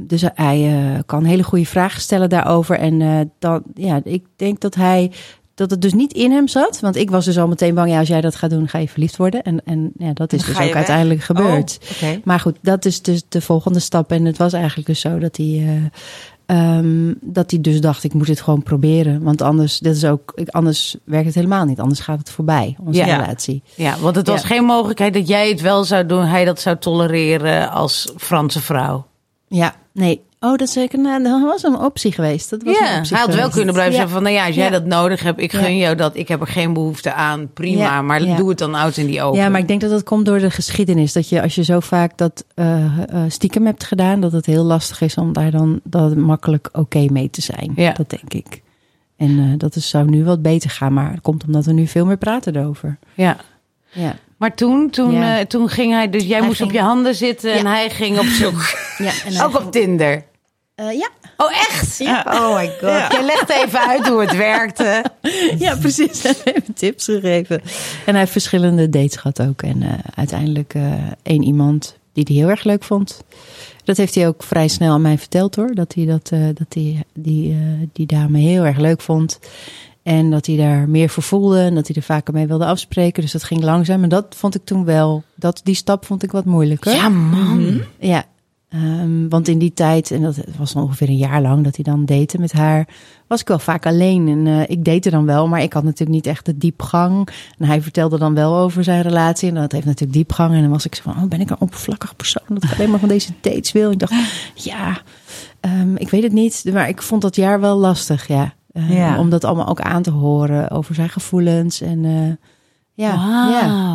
[0.07, 2.79] dus hij eh, kan hele goede vragen stellen daarover.
[2.79, 5.13] En eh, dan, ja, ik denk dat hij.
[5.55, 6.81] Dat het dus niet in hem zat.
[6.81, 7.91] Want ik was dus al meteen bang.
[7.91, 9.43] Ja, als jij dat gaat doen, ga je verliefd worden.
[9.43, 10.75] En, en ja, dat is dus ook weg.
[10.75, 11.79] uiteindelijk gebeurd.
[11.83, 12.21] Oh, oké.
[12.25, 14.13] Maar goed, dat is dus de volgende stap.
[14.13, 15.65] En het was eigenlijk dus zo dat hij.
[15.67, 15.99] eh,
[16.49, 19.23] ehm, dat hij dus dacht, ik moet het gewoon proberen.
[19.23, 21.81] Want anders, dit is ook, ik- anders werkt het helemaal niet.
[21.81, 23.17] Anders gaat het voorbij, onze Ja.
[23.17, 23.63] relatie.
[23.75, 24.47] Ja, want het was Ja.
[24.47, 29.07] geen mogelijkheid dat jij het wel zou doen, hij dat zou tolereren als Franse vrouw.
[29.49, 30.21] Ja, nee.
[30.41, 32.51] Oh, dat, is zeker, nou, dat was een optie geweest.
[32.51, 33.99] Dat was een Ja, optie hij had wel kunnen blijven Ja.
[33.99, 34.71] zeggen van, nou ja, als jij Ja.
[34.71, 38.37] dat nodig hebt, ik gun jou dat, ik heb er geen behoefte aan, prima, maar
[38.37, 39.39] doe het dan out in die open.
[39.41, 41.13] Ja, maar ik denk dat dat komt door de geschiedenis.
[41.13, 44.65] Dat je als je zo vaak dat eh, eh, stiekem hebt gedaan, dat het heel
[44.65, 47.73] lastig is om daar dan dat makkelijk oké mee te zijn.
[47.77, 47.93] Ja.
[47.93, 48.63] Dat denk ik.
[49.17, 51.87] En eh, dat is, zou nu wat beter gaan, maar het komt omdat we nu
[51.87, 52.99] veel meer praten erover.
[53.15, 53.37] Ja.
[53.91, 54.17] Ja.
[54.39, 55.39] Maar toen, toen, Ja.
[55.39, 57.91] eh, toen ging hij, dus jij Hij moest ging- op je handen zitten en hij
[57.91, 58.75] ging op zoek.
[58.99, 60.25] ja en Ook op Tinder.
[60.75, 61.09] Eh, ja.
[61.37, 61.99] Oh, echt?
[61.99, 62.25] Ja.
[62.29, 63.13] Oh my god.
[63.13, 65.05] Jij legt even uit hoe het werkte.
[65.59, 66.23] Ja, precies.
[66.23, 67.61] Hij heeft tips gegeven.
[68.05, 69.63] En hij heeft verschillende dates gehad ook.
[69.63, 73.23] En eh, uiteindelijk eh één iemand die hij heel erg leuk vond.
[73.85, 75.75] Dat heeft hij ook vrij snel aan mij verteld hoor.
[75.75, 77.57] Dat hij dat, dat hij die,
[77.93, 79.39] die dame heel erg leuk vond.
[80.09, 81.61] En dat hij daar meer voor voelde.
[81.61, 83.23] En dat hij er vaker mee wilde afspreken.
[83.23, 84.03] Dus dat ging langzaam.
[84.03, 85.23] En dat vond ik toen wel.
[85.35, 86.95] Dat, die stap vond ik wat moeilijker.
[86.95, 87.81] Ja, man.
[87.99, 88.25] Ja,
[88.69, 92.05] ehm, want in die tijd, en dat was ongeveer een jaar lang dat hij dan
[92.05, 92.89] date met haar,
[93.27, 94.29] was ik wel vaak alleen.
[94.29, 97.29] En eh, ik date dan wel, maar ik had natuurlijk niet echt de diepgang.
[97.59, 99.49] En hij vertelde dan wel over zijn relatie.
[99.49, 100.55] En dat heeft natuurlijk diepgang.
[100.55, 102.91] En dan was ik zo van, oh, ben ik een oppervlakkig persoon dat ik alleen
[102.91, 103.91] maar van deze dates wil?
[103.91, 104.15] Ik dacht,
[104.55, 105.01] ja,
[105.61, 106.65] ehm, ik weet het niet.
[106.73, 108.57] Maar ik vond dat jaar wel lastig, ja.
[108.79, 109.19] Ehm, Ja.
[109.19, 111.81] Om dat allemaal ook aan te horen over zijn gevoelens.
[111.81, 112.47] En eh,
[113.07, 113.13] ja,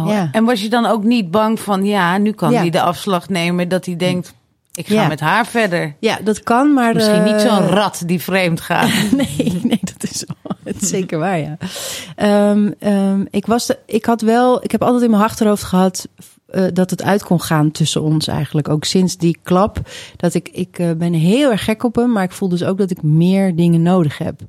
[0.08, 0.30] ja.
[0.32, 3.70] En was je dan ook niet bang van, ja, nu kan hij de afslag nemen
[3.70, 4.34] dat hij denkt,
[4.74, 5.96] ik ga met haar verder.
[6.00, 6.94] Ja, dat kan, maar...
[6.94, 8.90] Misschien niet eh, zo'n rat die vreemd gaat.
[9.12, 10.26] Nee, nee, dat is,
[10.90, 11.58] zeker waar, ja.
[12.16, 16.08] Ehm, ehm, ik, was de, ik had wel, ik heb altijd in mijn achterhoofd gehad
[16.54, 18.70] eh, dat het uit kon gaan tussen ons eigenlijk.
[18.70, 19.80] Ook sinds die klap.
[20.16, 22.78] Dat ik, ik eh, ben heel erg gek op hem, maar ik voel dus ook
[22.78, 24.40] dat ik meer dingen nodig heb.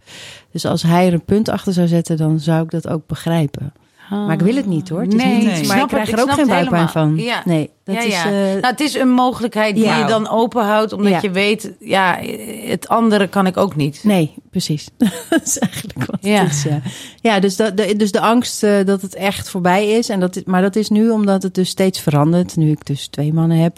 [0.50, 3.72] Dus als hij er een punt achter zou zetten, dan zou ik dat ook begrijpen.
[4.10, 5.00] Maar ik wil het niet hoor.
[5.00, 7.16] Het is Nee, niet, maar ik krijg er ook geen buikpijn van.
[7.16, 7.42] Ja.
[7.44, 8.12] Nee, dat ja, is.
[8.12, 8.24] ja.
[8.24, 12.18] eh, nou, het is een mogelijkheid die je dan openhoudt, omdat je weet, ja,
[12.66, 14.00] het andere kan ik ook niet.
[14.04, 14.88] Nee, precies.
[15.30, 16.42] dat is eigenlijk wat Ja.
[16.42, 16.62] het is.
[16.62, 16.80] Ja,
[17.20, 20.08] ja dus, de, de, dus de angst eh, dat het echt voorbij is.
[20.08, 22.56] En dat, is- maar dat is nu omdat het dus steeds verandert.
[22.56, 23.76] Nu ik dus twee mannen heb.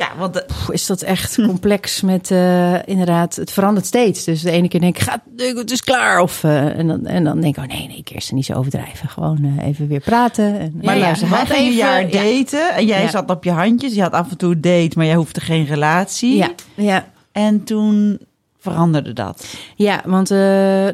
[0.00, 4.24] Ja, want de- Pff, is dat echt complex met eh, inderdaad, het verandert steeds.
[4.24, 6.20] Dus de ene keer denk ik, gaat, het is klaar.
[6.20, 9.08] Of, eh, en, dan, en dan denk ik, oh nee, nee, Kirsten, niet zo overdrijven.
[9.08, 10.58] Gewoon eh, even weer praten.
[10.60, 11.04] En, Maar Ja, ja.
[11.06, 12.10] luister, hij Wat ging een even- jaar ja.
[12.40, 13.94] daten en jij zat op je handjes.
[13.94, 16.36] Je had af en toe een date, maar jij hoefde geen relatie.
[16.36, 18.18] ja, ja, En toen
[18.60, 19.54] veranderde dat.
[19.76, 20.38] ja, want eh,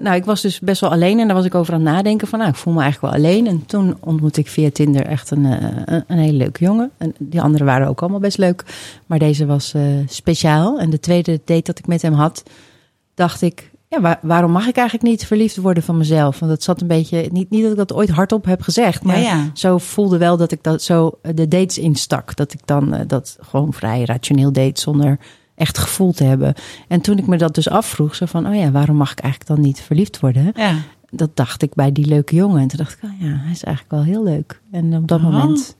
[0.00, 2.28] nou, ik was dus best wel alleen en daar was ik over aan het nadenken
[2.28, 3.46] van, nou, ik voel me eigenlijk wel alleen.
[3.46, 6.90] En toen ontmoette ik via Tinder echt een, eh, een, hele leuke jongen.
[6.98, 8.64] En die anderen waren ook allemaal best leuk,
[9.06, 10.78] maar deze was eh, speciaal.
[10.78, 12.42] En de tweede date dat ik met hem had,
[13.14, 16.38] dacht ik, ja, waar- waarom mag ik eigenlijk niet verliefd worden van mezelf?
[16.38, 19.18] Want het zat een beetje, niet, niet dat ik dat ooit hardop heb gezegd, maar
[19.18, 19.50] Ja, ja.
[19.54, 22.36] zo voelde wel dat ik dat zo de dates instak.
[22.36, 25.18] Dat ik dan dat gewoon vrij rationeel deed zonder
[25.56, 26.54] echt gevoel te hebben.
[26.88, 29.54] En toen ik me dat dus afvroeg, zo van, oh ja, waarom mag ik eigenlijk
[29.54, 30.52] dan niet verliefd worden?
[30.54, 30.74] Ja.
[31.10, 32.60] Dat dacht ik bij die leuke jongen.
[32.60, 34.60] En toen dacht ik, oh ja, hij is eigenlijk wel heel leuk.
[34.70, 35.24] En op dat Oh.
[35.24, 35.76] moment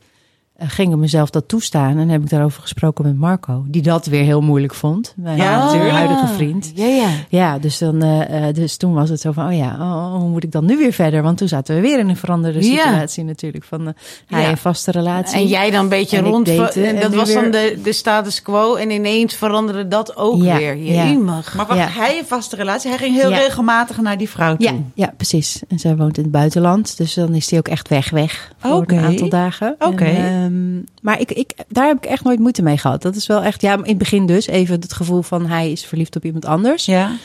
[0.59, 1.99] ging ik mezelf dat toestaan.
[1.99, 5.13] En heb ik daarover gesproken met Marco, die dat weer heel moeilijk vond.
[5.17, 5.91] Mijn Ja, natuurlijk.
[5.91, 6.73] huidige vriend.
[6.75, 7.09] Ja, ja.
[7.29, 10.29] Ja, dus, dan, eh, eh, dus toen was het zo van, oh ja, oh, hoe
[10.29, 11.23] moet ik dan nu weer verder?
[11.23, 12.83] Want toen zaten we weer in een veranderde Ja.
[12.83, 13.65] situatie natuurlijk.
[13.65, 13.93] Van eh,
[14.27, 14.49] hij Ja.
[14.51, 15.39] een vaste relatie.
[15.39, 16.47] En jij dan een beetje En rond.
[16.47, 18.75] daten En en dat was dan de, de status quo.
[18.75, 20.77] En ineens veranderde dat ook Ja, weer.
[20.77, 21.05] ja.
[21.05, 21.55] Jemig.
[21.57, 21.89] Maar wacht, Ja.
[21.89, 22.91] hij een vaste relatie.
[22.91, 23.37] Hij ging heel Ja.
[23.37, 24.67] regelmatig naar die vrouw toe.
[24.67, 25.61] ja, ja, precies.
[25.69, 26.97] En zij woont in het buitenland.
[26.97, 28.53] Dus dan is hij ook echt weg, weg.
[28.59, 29.77] Voor een aantal dagen.
[29.79, 30.05] Oké.
[30.05, 33.03] En, ehm, maar ik, ik, daar heb ik echt nooit moeite mee gehad.
[33.03, 35.85] Dat is wel echt, ja, in het begin dus even het gevoel van hij is
[35.87, 36.85] verliefd op iemand anders.
[36.85, 37.17] Ja.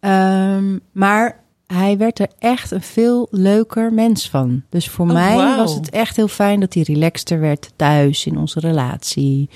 [0.00, 4.62] Ehm, maar hij werd er echt een veel leuker mens van.
[4.68, 8.38] Dus voor Oh, mij was het echt heel fijn dat hij relaxter werd thuis in
[8.38, 9.48] onze relatie.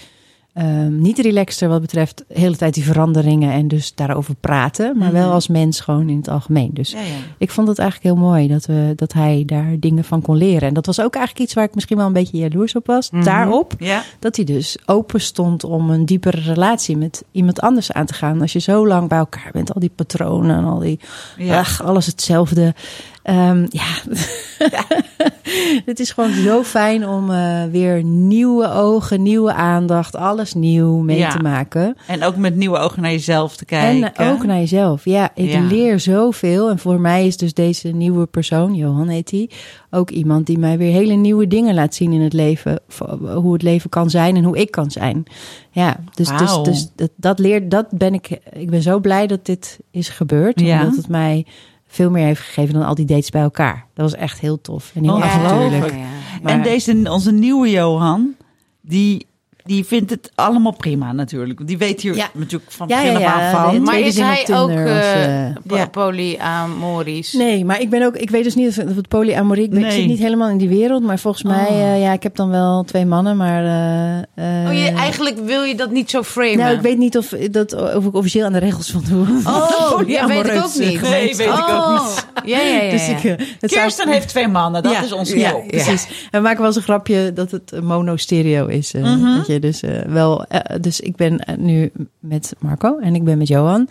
[0.57, 4.99] Ehm, niet relaxter wat betreft de hele tijd die veranderingen en dus daarover praten.
[4.99, 5.33] Maar wel Mhm.
[5.35, 6.71] als mens gewoon in het algemeen.
[6.73, 7.05] Dus Ja, ja.
[7.39, 10.69] ik vond het eigenlijk heel mooi dat, we, dat hij daar dingen van kon leren.
[10.69, 13.11] En dat was ook eigenlijk iets waar ik misschien wel een beetje jaloers op was.
[13.11, 13.25] Mhm.
[13.25, 14.03] Daarop Ja.
[14.19, 18.41] dat hij dus open stond om een diepere relatie met iemand anders aan te gaan.
[18.41, 21.01] Als je zo lang bij elkaar bent, al die patronen en al die,
[21.39, 21.59] Ja.
[21.59, 22.75] ach, alles hetzelfde.
[23.27, 23.87] Ehm, ja,
[25.85, 31.19] het is gewoon zo fijn om eh, weer nieuwe ogen, nieuwe aandacht, alles nieuw mee
[31.19, 31.31] Ja.
[31.31, 31.97] te maken.
[32.07, 34.05] En ook met nieuwe ogen naar jezelf te kijken.
[34.05, 35.05] En eh, ook naar jezelf.
[35.05, 35.61] Ja, ik Ja.
[35.61, 36.71] leer zoveel.
[36.71, 39.51] En voor mij is dus deze nieuwe persoon, Johan heet hij,
[39.91, 42.81] ook iemand die mij weer hele nieuwe dingen laat zien in het leven.
[43.35, 45.25] Hoe het leven kan zijn en hoe ik kan zijn.
[45.71, 48.39] Ja, dus, dus, dus dat, dat leert, dat ben ik.
[48.53, 50.61] Ik ben zo blij dat dit is gebeurd.
[50.61, 50.81] Ja.
[50.81, 51.47] Omdat het mij
[51.97, 53.87] veel meer heeft gegeven dan al die dates bij elkaar.
[53.95, 55.93] Dat was echt heel tof en heel Oh, avontuurlijk.
[55.95, 55.99] Ja.
[56.43, 58.35] Maar- En deze, onze nieuwe Johan,
[58.81, 59.27] die,
[59.67, 61.67] die vindt het allemaal prima natuurlijk.
[61.67, 62.29] Die weet hier Ja.
[62.33, 63.83] natuurlijk van Ja, begin ja, af ja, aan van.
[63.83, 64.65] Maar is hij Tinder
[65.67, 65.87] ook ja.
[65.87, 67.33] polyamorisch?
[67.33, 68.17] Nee, maar ik ben ook.
[68.17, 69.65] Ik weet dus niet of, of het polyamorie.
[69.65, 69.97] Ik, ben- ik Nee.
[69.99, 71.81] zit niet helemaal in die wereld, maar volgens mij, Oh.
[71.81, 73.65] eh, ja, ik heb dan wel twee mannen, maar.
[73.65, 76.57] eh, eh, Oh, je, eigenlijk wil je dat niet zo framen?
[76.59, 79.27] Nou, ik weet niet of, dat, of ik officieel aan de regels van doe.
[79.47, 81.01] Oh, ja, weet ik ook niet.
[81.01, 82.27] Nee, weet ik ook Oh, niet.
[82.45, 82.91] Ja, ja, ja.
[82.91, 83.17] Dus ja.
[83.17, 83.23] ik,
[83.61, 86.07] het zou- Kirsten heeft twee mannen, dat Ja, is ons ja, precies.
[86.07, 88.95] En we maken wel eens een grapje dat het mono-stereo is.
[88.95, 89.37] eh, Mhm.
[89.37, 90.45] dat je dus eh, wel.
[90.45, 93.89] eh, dus ik ben eh, nu met Marco en ik ben met Johan.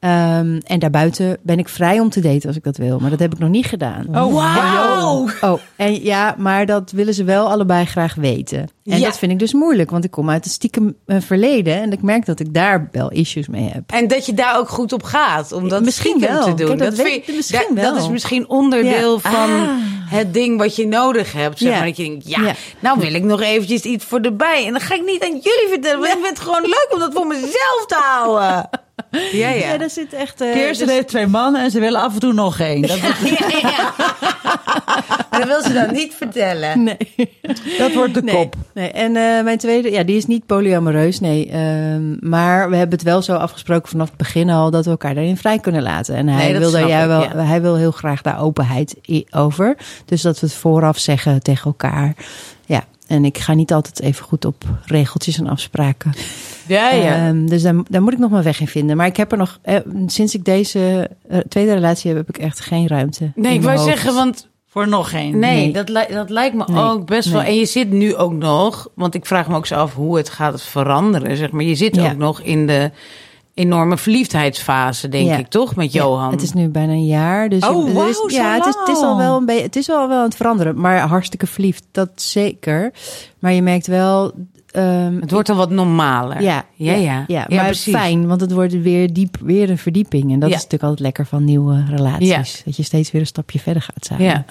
[0.00, 2.98] Ehm, en daarbuiten ben ik vrij om te daten als ik dat wil.
[2.98, 4.06] Maar dat heb ik nog niet gedaan.
[4.14, 5.28] Oh, wauw.
[5.40, 8.58] Oh, en ja, maar dat willen ze wel allebei graag weten.
[8.58, 9.04] En Ja.
[9.04, 11.80] dat vind ik dus moeilijk, want ik kom uit een stiekem eh, verleden.
[11.82, 13.82] En ik merk dat ik daar wel issues mee heb.
[13.86, 16.42] En dat je daar ook goed op gaat, om dat Misschien wel.
[16.44, 16.66] te doen.
[16.66, 17.94] Kijk, dat weet vind ik misschien dat, wel.
[17.94, 19.30] dat is misschien onderdeel Ja.
[19.30, 19.68] van Ah.
[20.10, 21.58] het ding wat je nodig hebt.
[21.58, 21.76] Zeg Ja.
[21.78, 22.52] maar dat je denkt, ja, Ja.
[22.80, 24.64] nou wil ik nog eventjes iets voor de bij.
[24.66, 26.98] En dan ga ik niet aan jullie vertellen, want ik vind het gewoon leuk om
[26.98, 28.68] dat voor mezelf te houden.
[29.10, 29.48] Ja, ja.
[29.48, 30.40] Ja, daar zit echt.
[30.40, 32.82] eh, Kirsten dus- heeft twee mannen en ze willen af en toe nog één.
[32.82, 32.98] Dat,
[33.38, 33.94] Ja, ja.
[35.30, 36.82] Maar dat wil ze dan niet vertellen.
[36.82, 36.96] Nee.
[37.78, 38.54] dat wordt de Nee, kop.
[38.74, 38.90] nee.
[38.90, 41.50] En eh, mijn tweede, ja, die is niet polyamoreus, nee.
[41.50, 45.14] Ehm, maar we hebben het wel zo afgesproken vanaf het begin al dat we elkaar
[45.14, 46.14] daarin vrij kunnen laten.
[46.14, 47.36] En hij Nee, wil daar jij ik, wel, ja.
[47.36, 48.94] hij wil heel graag daar openheid
[49.30, 49.76] over.
[50.04, 52.14] Dus dat we het vooraf zeggen tegen elkaar.
[52.66, 52.84] Ja.
[53.08, 56.12] En ik ga niet altijd even goed op regeltjes en afspraken.
[56.66, 57.26] Ja, ja.
[57.28, 58.96] Ehm, dus daar, daar moet ik nog mijn weg in vinden.
[58.96, 62.42] Maar ik heb er nog, eh, sinds ik deze eh, tweede relatie heb, heb ik
[62.42, 63.32] echt geen ruimte.
[63.34, 63.88] nee, ik wou hoofd.
[63.88, 65.38] zeggen, want Voor nog één.
[65.38, 65.72] Nee, Nee.
[65.72, 66.82] Dat, li- dat lijkt me Nee.
[66.82, 67.42] ook best wel.
[67.42, 70.30] En je zit nu ook nog, want ik vraag me ook zo af hoe het
[70.30, 71.36] gaat veranderen.
[71.36, 71.62] Zeg maar.
[71.64, 72.10] Je zit Ja.
[72.10, 72.90] ook nog in de
[73.58, 75.36] enorme verliefdheidsfase, denk Ja.
[75.36, 75.76] ik, toch?
[75.76, 76.30] Met Ja, Johan.
[76.30, 77.48] het is nu bijna een jaar.
[77.48, 79.90] Dus Oh, is, zo ja, het is, het is al wel een beetje, het is
[79.90, 80.80] al wel aan het veranderen.
[80.80, 82.92] Maar hartstikke verliefd, dat zeker.
[83.38, 84.32] Maar je merkt wel,
[84.70, 86.42] ehm, Het wordt dan wat normaler.
[86.42, 87.24] ja, ja, ja.
[87.26, 87.94] ja, maar precies.
[87.94, 90.32] fijn, want het wordt weer diep, weer een verdieping.
[90.32, 90.54] En dat Ja.
[90.56, 92.62] is natuurlijk altijd lekker van nieuwe relaties.
[92.64, 94.24] Dat je steeds weer een stapje verder gaat samen.
[94.24, 94.44] Ja.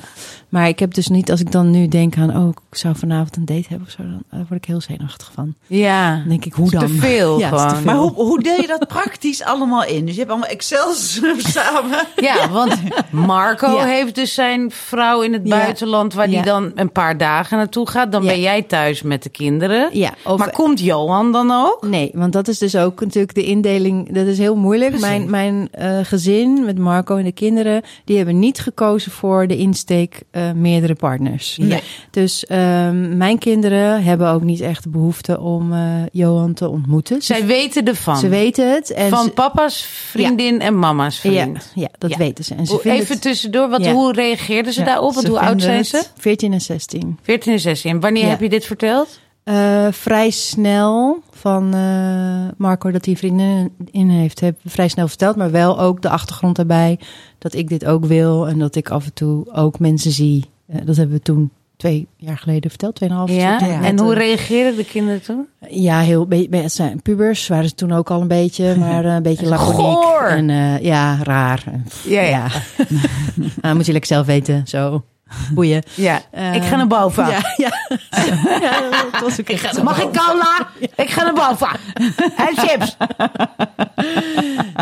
[0.50, 3.36] Maar ik heb dus niet, als ik dan nu denk aan, oh, ik zou vanavond
[3.36, 5.54] een date hebben of zo, dan eh, word ik heel zenuwachtig van.
[5.68, 6.16] Ja.
[6.18, 6.90] Dan denk ik, hoe Te dan?
[6.90, 7.76] veel Ja, te gewoon.
[7.76, 7.86] veel.
[7.86, 10.06] Maar hoe, hoe deel je dat praktisch allemaal in?
[10.06, 11.20] Dus je hebt allemaal Excels
[11.56, 12.06] samen.
[12.16, 12.78] Ja, want
[13.10, 13.86] Marco Ja.
[13.86, 15.58] heeft dus zijn vrouw in het Ja.
[15.58, 16.14] buitenland...
[16.14, 16.36] waar Ja.
[16.36, 18.12] die dan een paar dagen naartoe gaat.
[18.12, 18.28] Dan Ja.
[18.30, 19.90] ben jij thuis met de kinderen.
[19.92, 21.78] Ja, Maar komt Johan dan ook?
[21.88, 24.14] Nee, want dat is dus ook natuurlijk de indeling.
[24.14, 25.00] Dat is heel moeilijk.
[25.00, 29.58] Mijn, mijn eh, gezin met Marco en de kinderen, die hebben niet gekozen voor de
[29.58, 31.58] insteek eh, meerdere partners.
[31.62, 31.82] Nee.
[32.12, 35.80] Dus ehm, mijn kinderen hebben ook niet echt de behoefte om eh,
[36.12, 37.22] Johan te ontmoeten.
[37.22, 38.18] Zij weten ervan.
[38.18, 38.92] ze weten het.
[38.92, 41.72] En van ze- papa's vriendin en mama's vriend.
[41.76, 42.18] ja, dat Ja.
[42.18, 42.56] weten ze.
[42.56, 45.14] En ze Even het- tussendoor, wat, hoe reageerden ze daarop?
[45.14, 46.04] Want ze hoe oud zijn ze?
[46.18, 47.18] 14 en 16.
[47.22, 47.92] 14 en 16.
[47.92, 49.20] En wanneer heb je dit verteld?
[49.48, 55.36] Eh, vrij snel van eh, Marco dat hij vrienden in heeft, heb vrij snel verteld,
[55.36, 57.00] maar wel ook de achtergrond daarbij
[57.38, 60.46] dat ik dit ook wil en dat ik af en toe ook mensen zie.
[60.66, 63.30] Eh, dat hebben we toen twee jaar geleden verteld, tweeënhalf.
[63.30, 63.36] Ja.
[63.36, 63.70] jaar.
[63.70, 63.84] Ja.
[63.84, 65.48] En hoe reageerden de kinderen toen?
[65.70, 69.48] Ja, heel het zijn pubers waren ze toen ook al een beetje, maar een beetje
[69.48, 70.48] laconiek en
[70.84, 71.64] ja, raar.
[72.04, 72.48] Ja, ja.
[73.62, 75.04] Nou, moet je lekker zelf weten, zo.
[75.54, 75.84] Boeien.
[75.94, 76.22] Ja.
[76.32, 77.28] Eh, ik ga naar boven.
[77.28, 77.72] Ja, ja.
[78.62, 79.84] ja dat was ook echt zo.
[79.84, 80.68] Mag ik cola?
[80.96, 81.70] Ik ga naar boven.
[82.38, 82.98] En chips.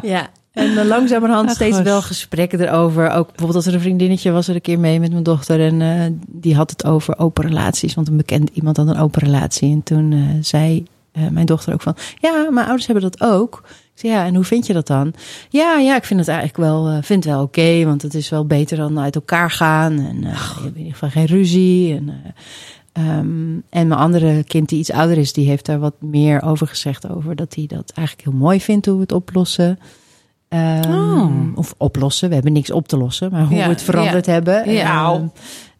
[0.02, 3.10] Ja, en dan langzamerhand Ach, steeds wel gesprekken erover.
[3.10, 5.60] Ook bijvoorbeeld als er een vriendinnetje was er een keer mee met mijn dochter.
[5.60, 7.94] En eh, die had het over open relaties.
[7.94, 9.72] Want een bekend iemand had een open relatie.
[9.72, 11.96] En toen eh, zei eh, mijn dochter ook van...
[12.20, 13.64] Ja, mijn ouders hebben dat ook.
[13.96, 15.14] Zei, ja, en hoe vind je dat dan?
[15.50, 17.86] Ja, ja, ik vind het eigenlijk wel, eh, vind wel oké.
[17.86, 19.92] want het is wel beter dan uit elkaar gaan.
[20.00, 21.96] En eh, je hebt in ieder geval geen ruzie.
[21.96, 25.34] En, eh, ehm, en mijn andere kind die iets ouder is...
[25.34, 27.10] die heeft daar wat meer over gezegd.
[27.10, 29.80] Over dat hij dat eigenlijk heel mooi vindt hoe we het oplossen.
[30.50, 31.32] Ehm, Oh.
[31.56, 32.28] Of oplossen.
[32.28, 34.32] We hebben niks op te lossen, maar hoe Ja, we het veranderd ja.
[34.32, 34.72] hebben.
[34.72, 35.12] Ja.
[35.14, 35.28] Ehm,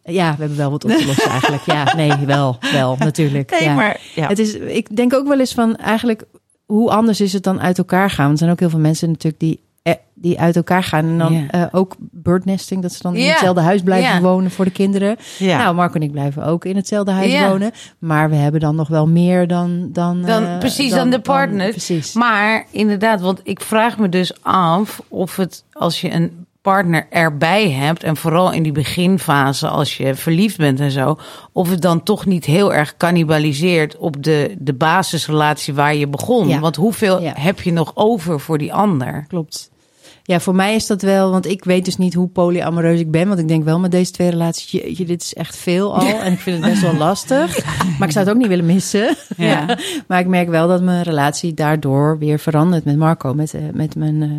[0.04, 1.64] ja, we hebben wel wat op te lossen eigenlijk.
[1.66, 3.52] Ja, nee, wel, wel, natuurlijk.
[3.52, 3.74] Nee, ja.
[3.74, 4.28] maar ja.
[4.28, 6.24] Het is, ik denk ook wel eens van eigenlijk,
[6.66, 8.26] hoe anders is het dan uit elkaar gaan?
[8.26, 11.06] Want er zijn ook heel veel mensen natuurlijk die, eh, die uit elkaar gaan.
[11.06, 11.48] En dan Ja.
[11.50, 15.16] eh, ook birdnesting, dat ze dan in hetzelfde huis blijven wonen voor de kinderen.
[15.58, 17.72] Nou, Marco en ik blijven ook in hetzelfde huis wonen.
[18.00, 19.90] Maar we hebben dan nog wel meer dan...
[19.92, 21.70] Dan, Dan, eh, precies, dan, de partner.
[21.70, 22.14] precies.
[22.14, 27.72] Maar inderdaad, want ik vraag me dus af of het als je een partner erbij
[27.72, 31.18] hebt en vooral in die beginfase als je verliefd bent en zo,
[31.52, 36.48] of het dan toch niet heel erg cannibaliseert op de, de basisrelatie waar je begon.
[36.48, 36.60] Ja.
[36.60, 37.34] Want hoeveel Ja.
[37.38, 39.26] heb je nog over voor die ander?
[39.28, 39.72] Klopt.
[40.28, 43.28] Ja, voor mij is dat wel, want ik weet dus niet hoe polyamoreus ik ben.
[43.28, 46.20] Want ik denk wel met deze twee relaties, jeetje, dit is echt veel al.
[46.20, 47.64] En ik vind het best wel lastig.
[48.00, 49.16] Maar ik zou het ook niet willen missen.
[49.38, 49.46] Ja.
[49.68, 49.78] Ja.
[50.08, 53.96] Maar ik merk wel dat mijn relatie daardoor weer verandert met Marco, met, eh, met
[53.96, 54.30] mijn eh,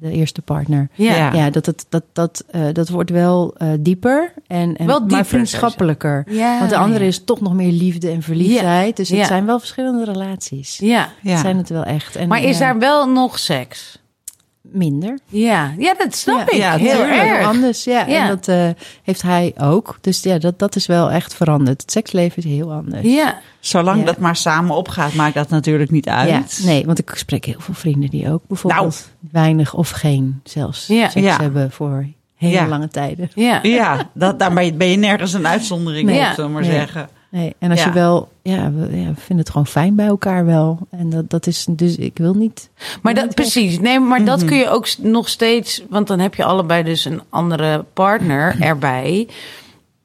[0.00, 0.88] de eerste partner.
[0.94, 1.32] Ja.
[1.32, 1.50] Ja.
[1.50, 6.24] Dat, het, dat, dat, eh, dat wordt wel dieper en, en Wel dieper, maar vriendschappelijker.
[6.28, 7.08] Ja, Want de andere ja.
[7.08, 8.96] is toch nog meer liefde en verliefdheid.
[8.96, 10.78] Dus het zijn wel verschillende relaties.
[10.78, 11.08] Ja.
[11.22, 11.36] Ja.
[11.36, 12.16] Zijn het wel echt.
[12.16, 14.01] En, Maar is daar wel nog seks?
[14.62, 15.18] Minder?
[15.28, 16.80] Ja, ja dat snap Ja, ik.
[16.80, 17.46] ja, heel erg.
[17.46, 17.84] anders.
[17.84, 18.22] Ja, Ja.
[18.22, 18.68] en dat eh,
[19.02, 19.98] heeft hij ook.
[20.00, 21.80] Dus ja, dat, dat is wel echt veranderd.
[21.80, 23.02] Het seksleven is heel anders.
[23.06, 24.04] Ja, Zolang Ja.
[24.04, 26.28] dat maar samen opgaat, maakt dat natuurlijk niet uit.
[26.62, 30.86] Ja, nee, want ik spreek heel veel vrienden die ook bijvoorbeeld weinig of geen zelfs
[30.86, 31.08] Ja.
[31.08, 31.36] seks Ja.
[31.40, 32.66] hebben voor hele Ja.
[32.66, 33.30] lange tijden.
[33.34, 33.58] ja.
[33.62, 36.20] Ja, dat, daar ben je, ben je nergens een uitzondering Nee.
[36.20, 36.70] op, zullen we maar Nee.
[36.70, 37.08] zeggen.
[37.32, 37.86] Nee, en als Ja.
[37.86, 40.78] je wel, ja we, ja, vinden het gewoon fijn bij elkaar wel.
[40.90, 42.70] En dat, dat is dus, ik wil niet.
[43.02, 44.46] Maar dat, niet precies, nee, maar dat Mhm.
[44.46, 49.28] kun je ook nog steeds, want dan heb je allebei dus een andere partner erbij.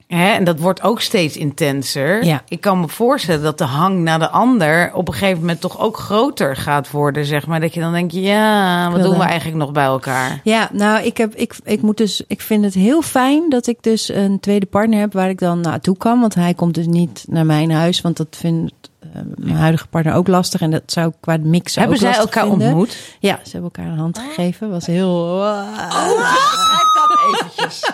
[0.07, 2.25] Hè, en dat wordt ook steeds intenser.
[2.25, 2.41] Ja.
[2.47, 5.79] Ik kan me voorstellen dat de hang naar de ander op een gegeven moment toch
[5.79, 7.59] ook groter gaat worden, zeg maar.
[7.59, 10.41] Dat je dan denkt, ja, wat doen we eigenlijk nog bij elkaar?
[10.43, 13.77] Ja, nou, ik, heb, ik, ik, moet dus, ik vind het heel fijn dat ik
[13.81, 16.19] dus een tweede partner heb waar ik dan naartoe kan.
[16.19, 20.13] Want hij komt dus niet naar mijn huis, want dat vindt eh, mijn huidige partner
[20.13, 20.61] ook lastig.
[20.61, 22.67] En dat zou ik qua mix Hebben zij elkaar vinden.
[22.67, 22.97] ontmoet?
[23.19, 24.69] Ja, ze hebben elkaar een hand gegeven.
[24.69, 25.43] Was heel...
[25.89, 27.91] Schrijf dat eventjes.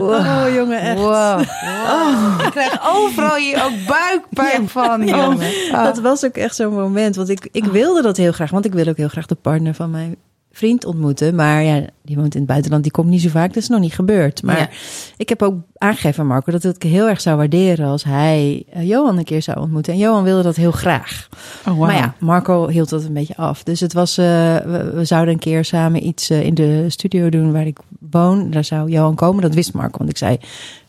[0.00, 0.98] Oh, jongen, echt.
[0.98, 1.40] Wow.
[2.44, 5.48] Ik krijg overal hier ook buikpijn van, jongen.
[5.72, 5.84] Oh.
[5.84, 7.16] Dat was ook echt zo'n moment.
[7.16, 8.50] Want ik, ik wilde dat heel graag.
[8.50, 10.16] Want ik wil ook heel graag de partner van mijn
[10.60, 11.34] vriend ontmoeten.
[11.34, 12.82] Maar ja, die woont in het buitenland.
[12.82, 13.48] Die komt niet zo vaak.
[13.48, 14.42] Dat is nog niet gebeurd.
[14.42, 14.68] Maar Ja.
[15.16, 18.88] ik heb ook aangegeven aan Marco dat ik heel erg zou waarderen als hij eh,
[18.88, 19.92] Johan een keer zou ontmoeten.
[19.92, 21.28] En Johan wilde dat heel graag.
[21.68, 23.62] Oh, Maar ja, Marco hield dat een beetje af.
[23.62, 24.24] Dus het was, eh,
[24.56, 27.78] we, we zouden een keer samen iets eh, in de studio doen waar ik
[28.10, 29.42] woon, daar zou Johan komen.
[29.42, 30.38] Dat wist Marco, want ik zei,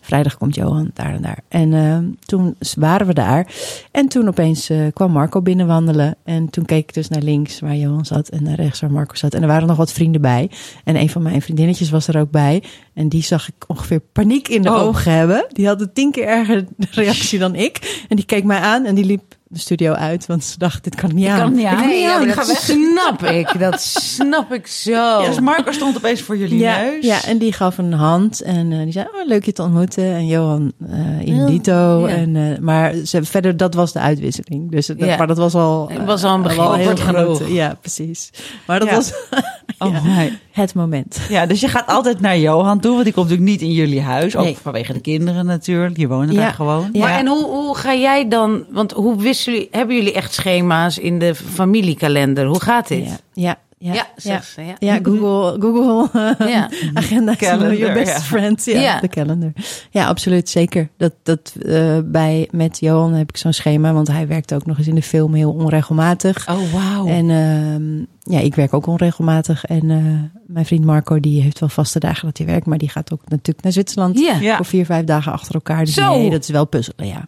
[0.02, 1.40] vrijdag komt Johan daar en daar.
[1.48, 3.48] En uh, toen waren we daar.
[3.92, 6.16] En toen opeens uh, kwam Marco binnenwandelen.
[6.24, 9.16] En toen keek ik dus naar links waar Johan zat en naar rechts waar Marco
[9.16, 9.34] zat.
[9.34, 10.50] En er waren nog wat vrienden bij.
[10.84, 12.64] En een van mijn vriendinnetjes was er ook bij.
[12.94, 14.82] En die zag ik ongeveer paniek in de oh.
[14.82, 15.46] ogen hebben.
[15.48, 18.06] Die had een tien keer erger reactie dan ik.
[18.10, 20.96] En die keek mij aan en die liep de studio uit, want ze dacht, dit
[20.96, 21.40] kan niet aan.
[21.40, 21.88] Kan niet aan.
[21.88, 23.60] Nee, ja, dat snap ik.
[23.60, 24.92] Dat snap ik zo.
[24.92, 27.06] Ja, dus Marco stond opeens voor jullie ja, neus.
[27.06, 30.04] Ja, en die gaf een hand en uh, die zei, oh, leuk je te ontmoeten.
[30.04, 32.08] En Johan uh, in dito.
[32.08, 32.16] Ja.
[32.16, 34.72] En, uh, maar ze, verder, dat was de uitwisseling.
[34.72, 35.18] Dus dat, ja.
[35.18, 35.90] maar dat was al...
[35.90, 36.60] Het was al een begin.
[36.60, 37.42] Al heel groot.
[37.48, 38.30] Ja, precies.
[38.68, 39.14] Maar dat was
[39.78, 40.38] oh, nee.
[40.52, 41.20] het moment.
[41.30, 44.02] Ja, dus je gaat altijd naar Johan toe, want die komt natuurlijk niet in jullie
[44.02, 44.36] huis.
[44.36, 44.58] Ook nee.
[44.62, 45.96] vanwege de kinderen natuurlijk.
[45.96, 46.90] Die wonen daar gewoon.
[46.94, 50.98] Maar en hoe, hoe ga jij dan, want hoe wisten jullie, hebben jullie echt schema's
[50.98, 52.46] in de familiekalender?
[52.46, 53.24] Hoe gaat dit?
[53.34, 53.94] Ja, ja.
[53.94, 54.42] Ja, ja, ja.
[54.42, 54.76] Ze, ja.
[54.80, 56.70] ja, Google, Google uh, ja.
[56.94, 58.20] agenda, calendar, your best ja.
[58.20, 59.00] friend, ja, Ja.
[59.00, 59.52] de calendar.
[59.90, 60.90] Ja, absoluut, zeker.
[60.98, 64.78] Dat, dat uh, bij met Johan heb ik zo'n schema, want hij werkt ook nog
[64.78, 66.50] eens in de film heel onregelmatig.
[66.50, 67.08] Oh, wauw.
[67.08, 69.66] En uh, ja, ik werk ook onregelmatig.
[69.66, 72.90] En uh, mijn vriend Marco, die heeft wel vaste dagen dat hij werkt, maar die
[72.90, 74.38] gaat ook natuurlijk naar Zwitserland Ja.
[74.40, 74.56] Ja.
[74.56, 75.86] voor vier, vijf dagen achter elkaar.
[75.86, 76.16] Dus Zo.
[76.18, 77.26] nee, dat is wel puzzelen, ja.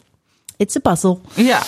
[0.56, 1.18] It's a puzzle.
[1.34, 1.62] Ja.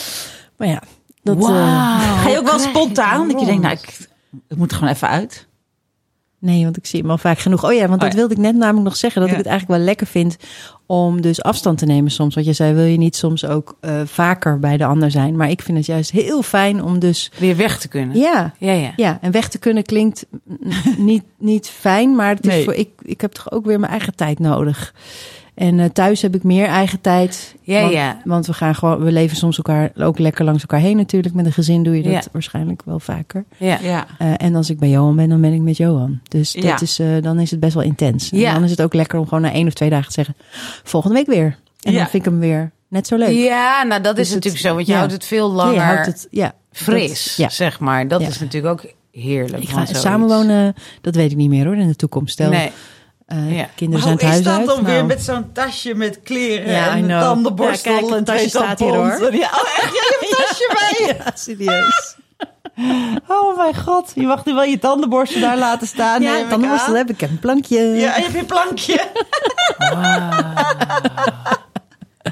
[0.57, 0.83] Maar ja,
[1.23, 1.37] dat...
[1.37, 3.29] Eh, Ga je ook wel spontaan?
[3.29, 4.09] Dat je denkt, nou, ik,
[4.49, 5.47] ik moet er gewoon even uit.
[6.39, 7.65] Nee, want ik zie hem al vaak genoeg.
[7.65, 8.17] Oh ja, want dat ja.
[8.19, 9.21] wilde ik net namelijk nog zeggen.
[9.21, 9.37] Dat Ja.
[9.37, 10.37] ik het eigenlijk wel lekker vind
[10.87, 12.35] om dus afstand te nemen soms.
[12.35, 15.37] Want je zei, wil je niet soms ook uh, vaker bij de ander zijn?
[15.37, 17.33] Maar ik vind het juist heel fijn om dus...
[17.39, 18.19] Weer weg te kunnen.
[18.19, 18.93] Ja, Ja, ja.
[18.97, 20.27] ja en weg te kunnen klinkt
[20.99, 22.15] niet, niet fijn.
[22.15, 22.65] Maar het is Nee.
[22.65, 24.95] voor, ik, ik heb toch ook weer mijn eigen tijd nodig.
[25.57, 27.55] En uh, thuis heb ik meer eigen tijd.
[27.63, 28.21] Ja, want, ja.
[28.25, 31.35] Want we gaan gewoon, we leven soms elkaar ook lekker langs elkaar heen natuurlijk.
[31.35, 32.23] Met een gezin doe je dat Ja.
[32.33, 33.45] waarschijnlijk wel vaker.
[33.57, 33.79] ja.
[33.83, 34.07] Ja.
[34.23, 36.21] Uh, en als ik bij Johan ben, dan ben ik met Johan.
[36.29, 36.81] Dus dat Ja.
[36.81, 38.31] is, uh, dan is het best wel intens.
[38.33, 38.53] En Ja.
[38.55, 40.35] dan is het ook lekker om gewoon na één of twee dagen te zeggen...
[40.85, 41.57] volgende week weer.
[41.83, 41.99] En Ja.
[41.99, 43.31] dan vind ik hem weer net zo leuk.
[43.37, 44.99] Ja, nou dat Dus is het- natuurlijk zo, want je ja.
[44.99, 47.49] houdt het veel Ja, langer je houdt het, ja, fris, dat- ja.
[47.49, 48.09] zeg maar.
[48.09, 48.27] Dat Ja.
[48.29, 49.63] is natuurlijk ook heerlijk.
[49.63, 52.33] Ik ga samenwonen, dat weet ik niet meer hoor, in de toekomst.
[52.33, 52.71] Stel, Nee.
[53.33, 53.69] Uh, Ja.
[53.75, 56.71] kinderen Maar zijn hoe het is dat dan weer nou, met zo'n tasje met kleren
[56.71, 59.35] Ja, en een tandenborstel Ja, kijk, het en tasje staat hier, hoor.
[59.35, 59.93] Ja, oh echt?
[59.93, 61.15] Je hebt een tasje bij je?
[61.25, 62.15] Ja, serieus.
[63.29, 66.23] Oh mijn god, je mag nu wel je tandenborstel daar laten staan.
[66.23, 66.61] ja, aan.
[66.61, 67.79] dat heb ik een plankje.
[67.81, 69.01] Ja, en je je plankje.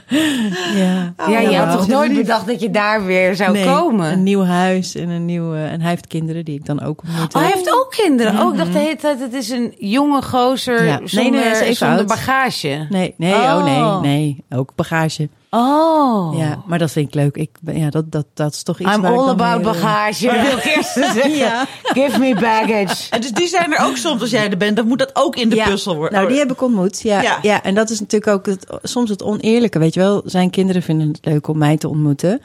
[0.80, 1.14] ja.
[1.28, 4.12] Ja, je Ja, had toch nooit bedacht dat je daar weer zou Nee, komen?
[4.12, 5.54] Een nieuw huis en een nieuw...
[5.54, 7.34] En hij heeft kinderen die ik dan ook ontmoet.
[7.34, 8.40] Oh, hij heeft ook kinderen.
[8.40, 10.98] Oh, ik dacht de hele tijd, het is een jonge gozer Ja.
[10.98, 12.06] Nee, zonder, nee, hij is even zonder oud.
[12.06, 12.86] bagage.
[12.90, 13.56] Nee, nee, oh.
[13.56, 14.00] Oh.
[14.00, 14.44] nee, nee.
[14.58, 15.28] Ook bagage.
[15.54, 16.38] Oh.
[16.38, 17.36] Ja, maar dat vind ik leuk.
[17.36, 19.80] Ik, ben- ja, dat, dat, dat is toch iets I'm waar all about weer, eh,
[19.82, 20.26] bagage.
[20.48, 21.30] Wil ik eerst zeggen.
[21.44, 21.66] Ja.
[21.82, 23.10] Give me baggage.
[23.10, 24.76] En dus die zijn er ook soms als jij er bent.
[24.76, 25.64] Dan moet dat ook in de ja.
[25.68, 26.18] puzzel worden.
[26.18, 27.00] Nou, die heb ik ontmoet.
[27.02, 27.38] Ja, Ja.
[27.42, 27.62] ja.
[27.62, 29.78] en dat is natuurlijk ook het, soms het oneerlijke.
[29.78, 32.40] Weet je wel, zijn kinderen vinden het leuk om mij te ontmoeten.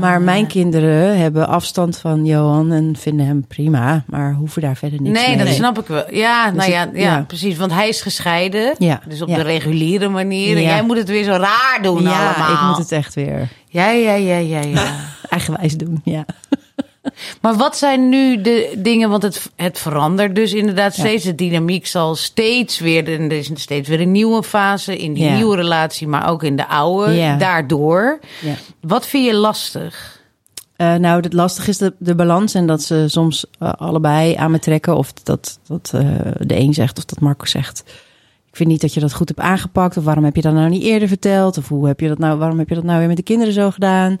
[0.00, 4.04] maar mijn kinderen hebben afstand van Johan en vinden hem prima.
[4.06, 5.44] Maar hoeven daar verder niks Nee, mee.
[5.44, 6.04] dat snap ik wel.
[6.14, 7.24] Ja, nou ja, het- ja, ja.
[7.26, 7.56] precies.
[7.56, 8.74] Want hij is gescheiden.
[8.78, 9.36] Ja, Dus op ja.
[9.36, 10.56] de reguliere manier.
[10.56, 10.68] En Ja.
[10.68, 14.14] jij moet het weer zo raar doen Ja, ik moet het echt weer Ja, ja,
[14.14, 14.94] ja, ja, ja.
[15.28, 16.00] eigenwijs doen.
[16.04, 16.24] Ja.
[17.42, 19.10] maar wat zijn nu de dingen?
[19.10, 21.02] Want het, het verandert dus inderdaad Ja.
[21.02, 21.24] steeds.
[21.24, 23.08] De dynamiek zal steeds weer...
[23.08, 25.34] Er is steeds weer een nieuwe fase in die Ja.
[25.34, 26.08] nieuwe relatie.
[26.08, 27.12] Maar ook in de oude.
[27.12, 27.36] Ja.
[27.36, 28.18] Daardoor.
[28.40, 28.54] Ja.
[28.80, 30.18] Wat vind je lastig?
[30.76, 34.50] Uh, nou, het lastige is de, de balans en dat ze soms uh, allebei aan
[34.50, 34.96] me trekken.
[34.96, 36.00] Of dat, dat uh,
[36.38, 37.84] de een zegt of dat Marco zegt.
[38.50, 39.96] Ik vind niet dat je dat goed hebt aangepakt.
[39.96, 41.58] Of waarom heb je dat nou niet eerder verteld?
[41.58, 43.54] Of hoe heb je dat nou, waarom heb je dat nou weer met de kinderen
[43.54, 44.18] zo gedaan?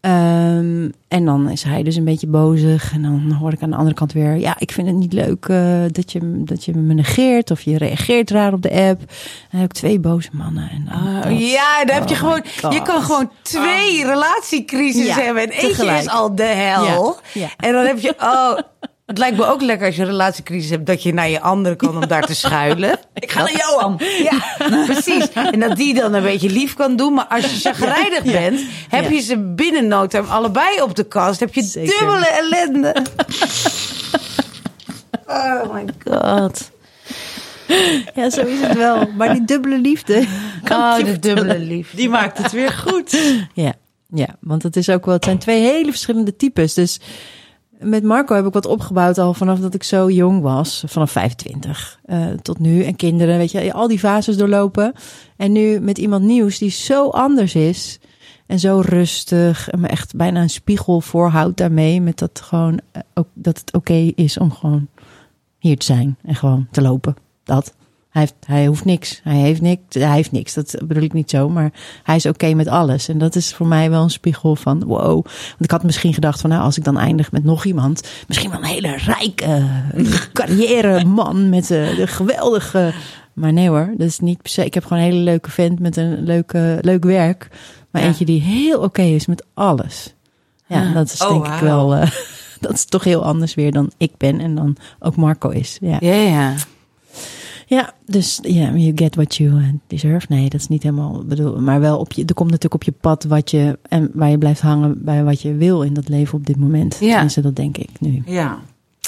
[0.00, 2.92] Um, en dan is hij dus een beetje bozig.
[2.92, 4.36] En dan hoor ik aan de andere kant weer...
[4.36, 7.50] ja, ik vind het niet leuk uh, dat, je, dat je me negeert...
[7.50, 9.00] of je reageert raar op de app.
[9.00, 10.70] En dan heb ik twee boze mannen.
[10.70, 12.72] En dan dat, ja, dan heb je oh gewoon...
[12.72, 14.06] Je kan gewoon twee Oh.
[14.06, 15.42] relatiecrisis Ja, hebben.
[15.42, 16.00] En eentje tegelijk.
[16.00, 16.84] is al de hel.
[16.84, 17.48] Ja, ja.
[17.56, 18.14] En dan heb je...
[18.20, 18.58] Oh,
[19.06, 20.86] het lijkt me ook lekker als je een relatiecrisis hebt...
[20.86, 22.98] dat je naar je andere kan om daar te schuilen.
[23.14, 24.00] Ik ga naar Johan.
[24.22, 25.28] Ja, precies.
[25.32, 27.14] En dat die dan een beetje lief kan doen.
[27.14, 28.32] Maar als je chagrijnig Ja.
[28.32, 29.10] bent, heb Ja.
[29.10, 31.40] je ze binnen no time allebei op de kast.
[31.40, 31.98] Heb je Zeker.
[31.98, 32.96] dubbele ellende.
[35.26, 36.70] Oh my god.
[38.14, 39.06] Ja, zo is het wel.
[39.16, 40.26] Maar die dubbele liefde...
[40.72, 41.96] Oh, de dubbele liefde.
[41.96, 43.18] Die maakt het weer goed.
[43.54, 43.72] Ja,
[44.08, 46.74] ja, want het is ook wel, het zijn twee hele verschillende types.
[46.74, 47.00] Dus
[47.80, 52.00] met Marco heb ik wat opgebouwd al vanaf dat ik zo jong was, vanaf 25
[52.06, 52.82] uh, tot nu.
[52.82, 54.92] En kinderen, weet je, al die fases doorlopen.
[55.36, 57.98] En nu met iemand nieuws die zo anders is
[58.46, 62.00] en zo rustig en me echt bijna een spiegel voorhoudt daarmee.
[62.00, 64.86] Met dat gewoon uh, ook dat het oké is om gewoon
[65.58, 67.16] hier te zijn en gewoon te lopen.
[67.44, 67.74] Dat.
[68.16, 69.20] Hij, heeft, hij hoeft niks.
[69.24, 69.82] Hij heeft niks.
[69.94, 70.54] Hij heeft niks.
[70.54, 71.48] Dat bedoel ik niet zo.
[71.48, 73.08] Maar hij is oké met alles.
[73.08, 75.12] En dat is voor mij wel een spiegel van wow.
[75.24, 78.08] Want ik had misschien gedacht van nou, als ik dan eindig met nog iemand.
[78.28, 79.62] Misschien wel een hele rijke
[80.32, 82.92] carrière man met uh, de geweldige.
[83.32, 84.64] Maar nee hoor, dat is niet per se.
[84.64, 87.48] Ik heb gewoon een hele leuke vent met een leuke, leuk werk.
[87.90, 88.08] Maar Ja.
[88.08, 90.14] eentje die heel oké is met alles.
[90.66, 90.92] Ja, Ja.
[90.92, 91.88] dat is Oh, denk ik wauw.
[91.88, 91.94] wel.
[92.00, 92.10] eh,
[92.60, 95.78] dat is toch heel anders weer dan ik ben en dan ook Marco is.
[95.80, 95.96] Ja.
[96.00, 96.52] Ja, ja.
[97.68, 100.26] Ja, dus ja, you get what you uh, deserve.
[100.28, 102.24] Nee, dat is niet helemaal bedoel, maar wel op je.
[102.24, 105.42] Er komt natuurlijk op je pad wat je en waar je blijft hangen bij wat
[105.42, 106.96] je wil in dat leven op dit moment.
[107.00, 107.12] Ja.
[107.12, 108.22] Tenminste, dat denk ik nu.
[108.26, 108.58] Ja.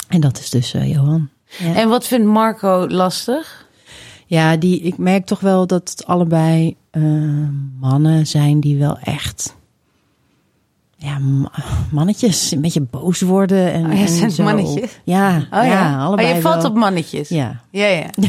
[0.07, 1.29] En dat is dus eh, Johan.
[1.59, 1.75] Ja.
[1.75, 3.67] En wat vindt Marco lastig?
[4.29, 4.81] ja, die.
[4.81, 7.03] Ik merk toch wel dat het allebei eh,
[7.79, 9.55] mannen zijn die wel echt.
[11.01, 11.51] Ja, ma-
[11.91, 14.43] mannetjes, een beetje boos worden en, Oh ja, en zijn zo.
[14.43, 14.99] mannetjes?
[15.03, 16.71] Ja, Oh ja, allebei oh, je valt wel.
[16.71, 17.29] op mannetjes.
[17.29, 17.85] Ja, ja.
[17.87, 18.05] ja.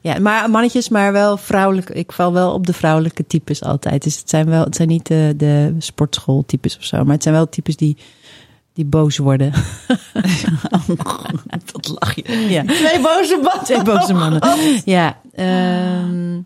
[0.00, 1.88] Ja, maar mannetjes, maar wel vrouwelijk.
[1.90, 4.02] Ik val wel op de vrouwelijke types altijd.
[4.02, 7.34] Dus het zijn wel, het zijn niet de, de sportschooltypes of zo, maar het zijn
[7.34, 7.96] wel types die,
[8.72, 9.52] die boos worden.
[11.72, 12.46] Dat lach je.
[12.48, 13.64] ja, Twee boze mannen.
[13.64, 14.40] twee boze mannen.
[14.84, 16.40] Ja, ehm,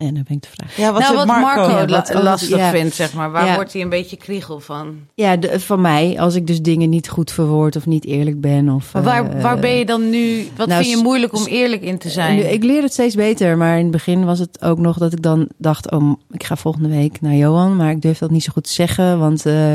[0.00, 0.76] en dan ben ik de vraag.
[0.76, 2.70] Ja, wat nou, wat Marco, Ja, la- wat- wat- lastig ja.
[2.70, 3.30] vindt, zeg maar.
[3.30, 3.54] Waar Ja.
[3.54, 4.94] wordt hij een beetje kriegel van?
[5.14, 8.68] Ja, de, van mij, als ik dus dingen niet goed verwoord of niet eerlijk ben.
[8.68, 10.44] Of, Maar waar, eh, waar ben je dan nu?
[10.56, 12.36] Wat nou, vind je moeilijk om eerlijk in te zijn?
[12.36, 15.12] Nu, ik leer het steeds beter, maar in het begin was het ook nog dat
[15.12, 18.42] ik dan dacht: oh, ik ga volgende week naar Johan, maar ik durf dat niet
[18.44, 19.74] zo goed te zeggen, want eh,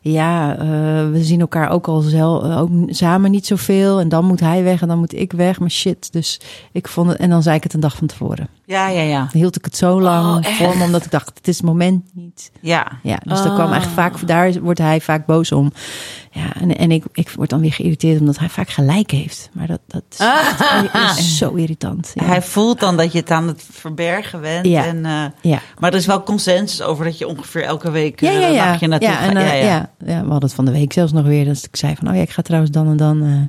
[0.00, 0.66] ja, eh,
[1.10, 4.62] we zien elkaar ook al zel, eh, ook samen niet zoveel en dan moet hij
[4.62, 6.12] weg en dan moet ik weg, maar shit.
[6.12, 6.40] Dus
[6.72, 8.48] ik vond het en dan zei ik het een dag van tevoren.
[8.64, 9.28] Ja, ja, ja.
[9.32, 10.56] Hield ik het zo lang Oh, echt?
[10.58, 12.50] voor me, omdat ik dacht: het is het moment niet.
[12.60, 12.86] Ja.
[13.02, 13.76] Ja, dus daar kwam Ah.
[13.76, 15.72] echt vaak, daar wordt hij vaak boos om.
[16.30, 19.50] Ja, en, en ik, ik word dan weer geïrriteerd omdat hij vaak gelijk heeft.
[19.52, 20.16] Maar dat, dat is,
[20.92, 22.10] dat is zo irritant.
[22.14, 22.24] Ja.
[22.24, 24.66] Hij voelt dan dat je het aan het verbergen bent.
[24.66, 24.84] Ja.
[24.84, 25.60] En, eh, ja.
[25.78, 28.78] maar er is wel consensus over dat je ongeveer elke week Ja, eh, ja, een
[28.80, 28.86] ja.
[28.86, 29.30] naartoe ja, gaat.
[29.30, 29.64] en, eh, ja, ja.
[29.64, 31.44] ja, ja, we hadden het van de week zelfs nog weer.
[31.44, 33.48] Dat ik zei van, oh ja, ik ga trouwens dan en dan.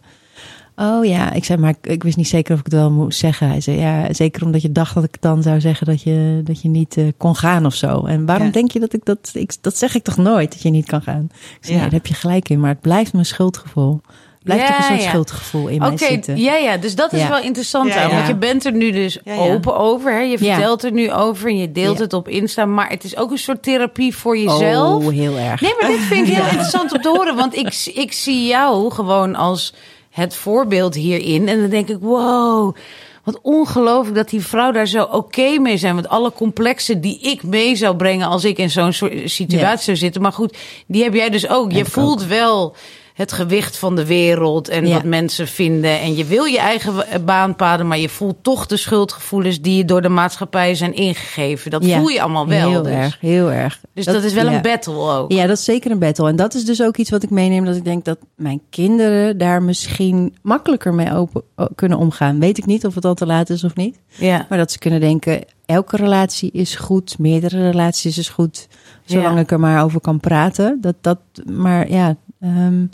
[0.80, 3.19] Oh ja, ik zei, maar ik, ik wist niet zeker of ik het wel moest
[3.19, 3.47] zeggen.
[3.49, 6.61] Hij zei, ja, zeker omdat je dacht dat ik dan zou zeggen dat je, dat
[6.61, 8.05] je niet eh, kon gaan of zo.
[8.05, 8.51] En waarom Ja.
[8.53, 11.01] denk je dat ik dat, ik, dat zeg ik toch nooit, dat je niet kan
[11.01, 11.30] gaan?
[11.32, 11.80] Ik zei, Ja.
[11.82, 14.01] nee, daar heb je gelijk in, maar het blijft mijn schuldgevoel.
[14.34, 15.09] Het blijft Ja, toch een soort ja.
[15.09, 16.38] schuldgevoel in mij zitten.
[16.38, 17.30] ja, ja, dus dat is Ja.
[17.30, 17.91] wel interessant.
[17.91, 18.15] Aan, ja.
[18.15, 19.39] Want je bent er nu dus Ja, ja.
[19.39, 20.11] open over.
[20.11, 20.19] Hè?
[20.19, 20.53] Je Ja.
[20.55, 22.03] vertelt er nu over en je deelt Ja.
[22.03, 22.65] het op Insta.
[22.65, 25.05] Maar het is ook een soort therapie voor jezelf.
[25.05, 25.61] Oh, heel erg.
[25.61, 27.36] Nee, maar dit vind ik heel interessant om te horen.
[27.36, 29.73] Want ik, ik zie jou gewoon als
[30.20, 31.47] het voorbeeld hierin.
[31.47, 32.76] En dan denk ik, wow,
[33.24, 35.95] wat ongelooflijk dat die vrouw daar zo oké mee zijn.
[35.95, 38.93] Want alle complexen die ik mee zou brengen als ik in zo'n
[39.26, 40.22] situatie zou zitten.
[40.22, 40.57] Maar goed,
[40.88, 41.72] die heb jij dus ook.
[41.72, 42.76] Je voelt wel
[43.20, 44.93] het gewicht van de wereld en Ja.
[44.93, 45.99] wat mensen vinden.
[45.99, 46.93] En je wil je eigen
[47.26, 51.72] baanpaden, maar je voelt toch de schuldgevoelens die je door de maatschappij zijn ingegeven.
[51.72, 52.70] Dat Ja, voel je allemaal wel.
[52.70, 52.91] Heel dus.
[52.91, 53.82] erg, heel erg.
[53.93, 54.55] Dus dat, is wel ja.
[54.55, 55.32] een battle ook.
[55.32, 56.28] Ja, dat is zeker een battle.
[56.30, 57.65] En dat is dus ook iets wat ik meeneem.
[57.65, 61.43] Dat ik denk dat mijn kinderen daar misschien makkelijker mee open,
[61.76, 62.39] kunnen omgaan.
[62.39, 63.99] Weet ik niet of het al te laat is of niet.
[64.07, 64.45] Ja.
[64.49, 67.17] Maar dat ze kunnen denken, elke relatie is goed.
[67.20, 68.67] Meerdere relaties is goed.
[69.05, 70.78] Zolang ik er maar over kan praten.
[70.82, 72.15] Dat, dat, maar ja...
[72.41, 72.86] ehm,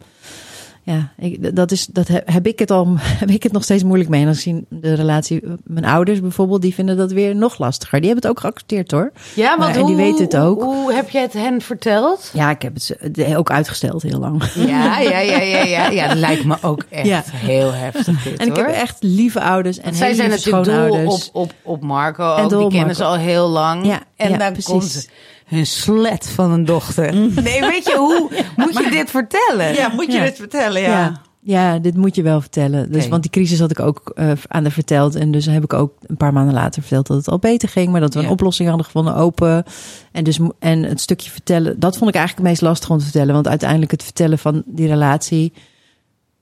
[0.88, 2.88] ja, ik, dat, is, dat heb, ik het al,
[3.22, 4.22] heb ik het nog steeds moeilijk mee.
[4.22, 8.00] En als ik zie de relatie, mijn ouders bijvoorbeeld, die vinden dat weer nog lastiger.
[8.02, 9.12] Die hebben het ook geaccepteerd hoor.
[9.36, 10.62] Ja, want Maar- en hoe, die weten het ook.
[10.62, 12.30] Hoe, heb je het hen verteld?
[12.34, 14.44] Ja, ik heb het ook uitgesteld heel lang.
[14.56, 15.90] Ja, ja, ja, ja, ja.
[15.90, 17.24] Ja, dat lijkt me ook echt Ja.
[17.26, 18.24] heel heftig.
[18.24, 21.82] Dit, En ik heb echt lieve ouders en zij zijn natuurlijk dol op, op, op
[21.84, 22.36] Marco.
[22.36, 22.50] En Ook.
[22.72, 23.86] Die kennen ze al heel lang.
[23.86, 24.72] Ja, en ja, dan precies.
[24.72, 25.10] komt
[25.46, 27.14] hun slet van een dochter.
[27.16, 28.30] Nee, weet je hoe?
[28.66, 29.74] Moet je dit vertellen?
[29.74, 30.24] Ja, moet je Ja.
[30.24, 30.82] dit vertellen?
[30.82, 30.90] Ja.
[30.90, 31.22] Ja.
[31.42, 32.92] ja, dit moet je wel vertellen.
[32.92, 33.08] Dus.
[33.08, 35.16] Want die crisis had ik ook eh, aan haar verteld.
[35.16, 37.92] En dus heb ik ook een paar maanden later verteld dat het al beter ging.
[37.92, 38.26] Maar dat we Ja.
[38.26, 39.64] een oplossing hadden gevonden, open.
[40.12, 43.04] En, dus, en het stukje vertellen, dat vond ik eigenlijk het meest lastig om te
[43.04, 43.34] vertellen.
[43.34, 45.54] Want uiteindelijk het vertellen van die relatie...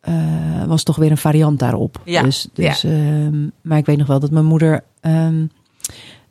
[0.01, 0.14] eh,
[0.68, 2.01] was toch weer een variant daarop.
[2.06, 2.22] Ja.
[2.24, 4.84] Dus, dus, ehm, maar ik weet nog wel dat mijn moeder...
[5.01, 5.45] ehm,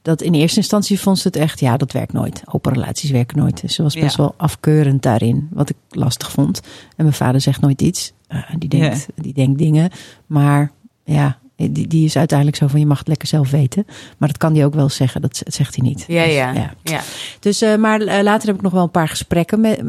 [0.02, 2.42] dat in eerste instantie vond ze het echt, ja, dat werkt nooit.
[2.46, 3.60] Open relaties werken nooit.
[3.60, 4.22] Dus ze was best Ja.
[4.22, 6.60] wel afkeurend daarin, wat ik lastig vond.
[6.96, 8.12] En mijn vader zegt nooit iets.
[8.26, 9.90] Eh, die, denkt, die denkt dingen.
[10.26, 10.70] Maar
[11.04, 13.84] ja, die, die is uiteindelijk zo van, je mag het lekker zelf weten.
[14.18, 16.04] Maar dat kan hij ook wel zeggen, dat zegt hij niet.
[16.08, 16.74] Ja, Dus, ja.
[16.82, 17.00] ja.
[17.40, 19.82] Dus, eh, maar eh, later heb ik nog wel een paar gesprekken met,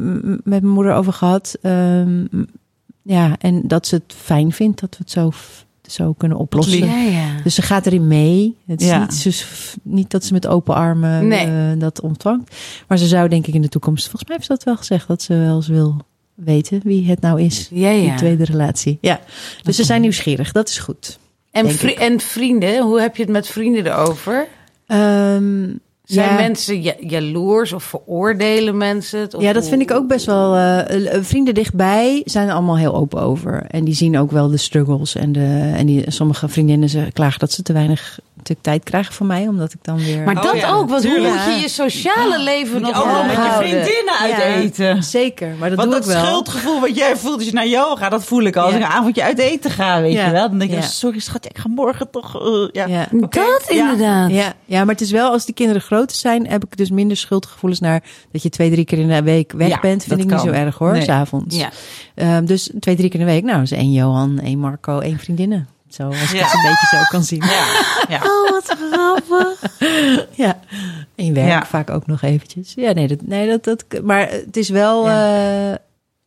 [0.44, 1.58] met mijn moeder over gehad.
[1.62, 2.26] Ehm,
[3.02, 5.32] ja, en dat ze het fijn vindt dat we het zo,
[5.94, 6.86] zo kunnen oplossen.
[6.88, 7.26] Ja, ja.
[7.44, 8.58] Dus ze gaat erin mee.
[8.68, 9.00] Het is Ja.
[9.00, 9.46] niet, ze,
[9.84, 11.46] niet dat ze met open armen Nee.
[11.46, 12.56] eh, dat ontvangt.
[12.88, 15.08] Maar ze zou denk ik in de toekomst, volgens mij heeft ze dat wel gezegd,
[15.08, 15.98] dat ze wel eens wil
[16.34, 17.68] weten wie het nou is.
[17.72, 18.98] Ja, Die tweede relatie.
[19.02, 19.20] Ja.
[19.64, 20.52] Dus ze zijn nieuwsgierig.
[20.52, 21.20] Dat is goed.
[21.52, 24.48] En, vri- en vrienden, hoe heb je het met vrienden erover?
[24.88, 25.68] Ehm,
[26.14, 26.36] Zijn ja.
[26.36, 29.34] mensen ja- jaloers of veroordelen mensen het?
[29.34, 30.56] Of Ja, dat vind ik ook best wel.
[30.56, 33.66] eh, vrienden dichtbij zijn er allemaal heel open over.
[33.68, 35.16] En die zien ook wel de struggles.
[35.16, 38.20] En, de, en die, sommige vriendinnen ze klagen dat ze te weinig
[38.50, 39.48] natuurlijk tijd krijgen van mij.
[39.48, 40.24] Omdat ik dan weer.
[40.24, 43.26] Maar Oh dat ja, ook, want hoe moet je je sociale leven nog ook nog
[43.26, 45.04] met je vriendinnen uit Ja, eten.
[45.04, 46.26] Zeker, maar dat Want doe dat ik wel.
[46.26, 48.64] schuldgevoel wat jij voelt als je naar yoga dat voel ik al.
[48.64, 50.26] Als ik een avondje uit eten ga, weet Ja.
[50.26, 50.50] je wel.
[50.50, 50.82] Dan denk je, Ja.
[50.84, 52.36] oh, sorry schat, ik ga morgen toch...
[52.42, 53.08] eh, ja.
[53.12, 53.34] Dat
[53.70, 53.82] Ja.
[53.82, 54.32] inderdaad.
[54.32, 57.18] Ja, ja, maar het is wel als die kinderen groter zijn, heb ik dus minder
[57.18, 60.04] schuldgevoelens naar dat je twee, drie keer in de week weg Ja, bent.
[60.04, 61.04] Vind dat ik niet zo erg hoor, Nee.
[61.04, 61.56] s'avonds.
[61.58, 61.70] Ja.
[62.16, 63.44] Ehm, dus twee, drie keer in de week.
[63.44, 65.68] Nou, is één Johan, één Marco, één vriendinnen.
[65.94, 66.44] Zo, als ik Ja.
[66.46, 67.44] het een beetje zo kan zien.
[68.10, 68.22] Ja.
[68.32, 69.62] Oh, wat grappig.
[70.46, 70.60] Ja,
[71.16, 72.74] in werk vaak ook nog eventjes.
[72.76, 75.72] Ja, nee, dat, nee dat, dat, maar het is wel eh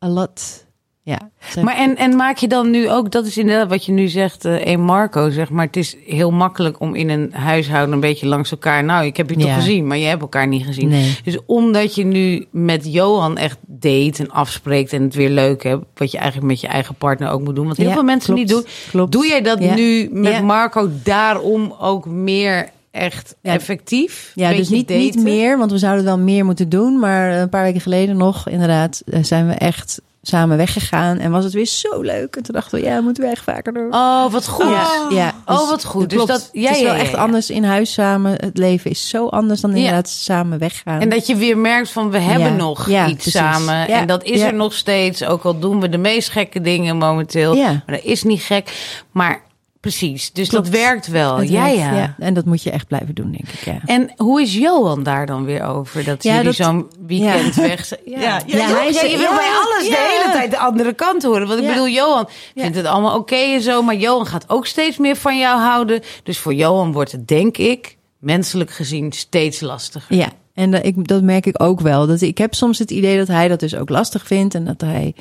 [0.05, 0.65] a lot.
[1.09, 1.31] Ja,
[1.63, 4.45] Maar en, en maak je dan nu ook, dat is inderdaad wat je nu zegt,
[4.45, 5.67] eh een Marco, zeg maar.
[5.67, 8.85] Het is heel makkelijk om in een huishouden een beetje langs elkaar.
[8.85, 10.89] Nou, ik heb je toch gezien, maar je hebt elkaar niet gezien.
[10.89, 11.17] Nee.
[11.25, 15.85] Dus omdat je nu met Johan echt date en afspreekt en het weer leuk hebt,
[15.95, 18.35] wat je eigenlijk met je eigen partner ook moet doen, wat heel Ja, veel mensen
[18.35, 18.67] klopt, niet doen.
[18.91, 19.13] klopt.
[19.13, 19.75] Doe jij dat Ja.
[19.75, 20.43] nu met.
[20.43, 23.53] Marco daarom ook meer echt Ja.
[23.53, 24.33] effectief?
[24.35, 26.99] Ja, dus niet, niet meer, want we zouden wel meer moeten doen.
[26.99, 31.19] Maar een paar weken geleden nog, inderdaad, eh, zijn we echt samen weggegaan.
[31.19, 32.37] En was het weer zo leuk.
[32.37, 33.95] En toen dachten we, ja, moeten we echt vaker doen.
[33.95, 34.69] Oh, wat goed.
[34.69, 36.11] Ja, ja, oh, dus wat goed.
[36.11, 37.17] Dus dat, ja, het is wel ja, echt ja.
[37.17, 38.33] anders in huis samen.
[38.33, 39.77] Het leven is zo anders dan Ja.
[39.77, 41.01] inderdaad samen weggaan.
[41.01, 43.33] En dat je weer merkt van we hebben Ja, nog ja, iets precies.
[43.41, 43.75] samen.
[43.75, 44.47] Ja, En dat is ja.
[44.47, 45.25] er nog steeds.
[45.25, 47.55] Ook al doen we de meest gekke dingen momenteel.
[47.55, 47.71] Ja.
[47.87, 48.73] Maar dat is niet gek.
[49.11, 49.41] Maar
[49.89, 50.33] precies.
[50.33, 50.65] Dus Klopt.
[50.65, 51.37] dat werkt wel.
[51.37, 53.65] Het ja, werkt, ja, En dat moet je echt blijven doen, denk ik.
[53.65, 53.79] Ja.
[53.85, 56.05] En hoe is Johan daar dan weer over?
[56.05, 57.93] Dat Ja, jullie dat- zo'n weekend weg?
[58.05, 61.47] Ja, Ja, hij is- je wil bij alles de hele tijd de andere kant horen.
[61.47, 63.83] Want ik bedoel, Johan vindt het allemaal oké en zo.
[63.83, 66.01] Maar Johan gaat ook steeds meer van jou houden.
[66.23, 70.17] Dus voor Johan wordt het, denk ik, menselijk gezien steeds lastiger.
[70.17, 72.07] Ja, en dat, ik, dat merk ik ook wel.
[72.07, 74.55] Dat, ik heb soms het idee dat hij dat dus ook lastig vindt.
[74.55, 75.15] En dat hij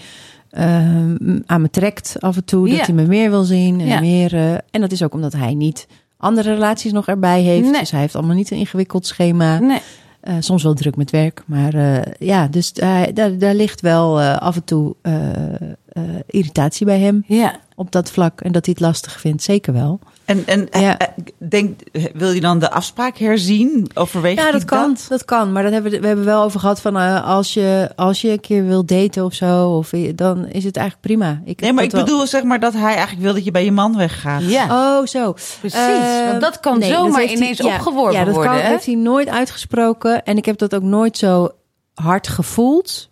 [1.45, 2.67] aan me trekt af en toe.
[2.69, 2.77] Ja.
[2.77, 3.79] Dat hij me meer wil zien.
[3.81, 5.87] En, meer, eh, en dat is ook omdat hij niet
[6.17, 7.69] andere relaties nog erbij heeft.
[7.69, 7.79] Nee.
[7.79, 9.59] Dus hij heeft allemaal niet een ingewikkeld schema.
[9.59, 9.79] Nee.
[10.19, 11.43] Eh, soms wel druk met werk.
[11.45, 16.85] Maar eh, ja, dus daar, daar ligt wel eh, af en toe eh, eh, irritatie
[16.85, 17.55] bij hem Ja.
[17.75, 18.41] op dat vlak.
[18.41, 19.99] En dat hij het lastig vindt, zeker wel.
[20.25, 20.97] En, en Ja.
[20.97, 21.07] eh,
[21.49, 21.79] denk,
[22.13, 23.89] wil je dan de afspraak herzien?
[23.93, 24.97] Overweeg Ja, dat kan.
[25.09, 25.51] Dat, kan.
[25.51, 28.29] Maar dat hebben we, we hebben wel over gehad van eh, als, je, als je
[28.31, 31.41] een keer wil daten of zo, of, dan is het eigenlijk prima.
[31.45, 33.63] Ik Nee, maar ik wel- bedoel zeg maar dat hij eigenlijk wil dat je bij
[33.65, 34.41] je man weggaat.
[34.43, 34.65] Ja.
[34.99, 35.31] Oh, zo.
[35.59, 38.51] Precies, Eh, want dat kan nee, zomaar hij- ineens ja, opgeworpen Ja, dat worden.
[38.53, 38.67] kan, hè?
[38.67, 40.23] heeft hij nooit uitgesproken.
[40.23, 41.49] En ik heb dat ook nooit zo
[41.93, 43.09] hard gevoeld.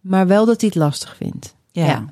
[0.00, 1.54] Maar wel dat hij het lastig vindt.
[1.72, 2.04] Ja.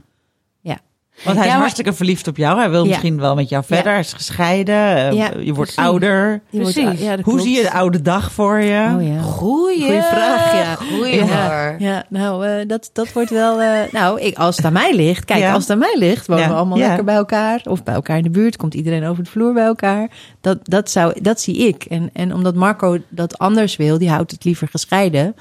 [1.19, 1.25] Ja.
[1.25, 2.59] Want hij is Ja, maar- hartstikke verliefd op jou.
[2.59, 2.89] Hij wil Ja.
[2.89, 3.91] misschien wel met jou verder.
[3.93, 4.75] Hij is gescheiden.
[4.97, 5.77] eh, Ja, je wordt precies.
[5.77, 6.41] ouder.
[6.51, 6.85] Precies.
[6.85, 7.43] Hoe klopt.
[7.43, 8.95] zie je de oude dag voor je?
[8.97, 9.21] Oh ja.
[9.21, 10.75] Goeie, Goeie vraag, ja.
[10.75, 11.75] Goeie Ja, hoor.
[11.79, 13.61] ja nou, eh, dat, dat wordt wel.
[13.61, 15.53] eh, nou, ik, als het aan mij ligt, kijk, Ja.
[15.53, 16.87] als het aan mij ligt, wonen Ja, we allemaal ja.
[16.87, 17.61] lekker bij elkaar.
[17.65, 20.09] Of bij elkaar in de buurt, komt iedereen over de vloer bij elkaar.
[20.41, 21.85] Dat, dat, zou, dat zie ik.
[21.85, 25.35] En, en omdat Marco dat anders wil, die houdt het liever gescheiden.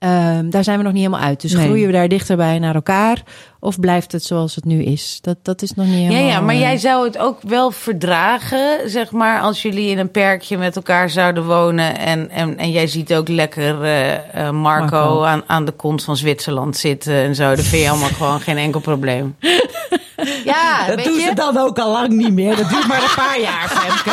[0.00, 1.40] Ehm, daar zijn we nog niet helemaal uit.
[1.40, 1.64] Dus Nee.
[1.64, 3.22] groeien we daar dichterbij naar elkaar?
[3.60, 5.18] Of blijft het zoals het nu is?
[5.20, 6.28] Dat, dat is nog niet Ja, helemaal...
[6.28, 10.10] ja, maar eh, jij zou het ook wel verdragen, zeg maar, als jullie in een
[10.10, 11.98] perkje met elkaar zouden wonen.
[11.98, 14.14] En, en, en jij ziet ook lekker eh,
[14.46, 15.22] eh, Marco, Marco.
[15.24, 17.54] Aan, aan de kont van Zwitserland zitten en zo.
[17.54, 19.36] Dat vind je allemaal gewoon geen enkel probleem.
[20.44, 21.20] Ja, Dat weet doen je?
[21.20, 22.56] ze dan ook al lang niet meer.
[22.56, 24.10] Dat duurt maar een paar jaar, Femke.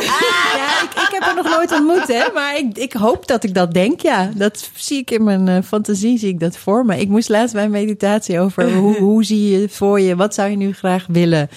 [0.00, 2.22] Ja, ik, ik heb haar nog nooit ontmoet, hè.
[2.34, 4.30] Maar ik, ik hoop dat ik dat denk, ja.
[4.34, 7.00] Dat zie ik in mijn eh, fantasie, zie ik dat voor me.
[7.00, 10.16] Ik moest laatst bij een meditatie over hoe, hoe zie je het voor je?
[10.16, 11.48] Wat zou je nu graag willen?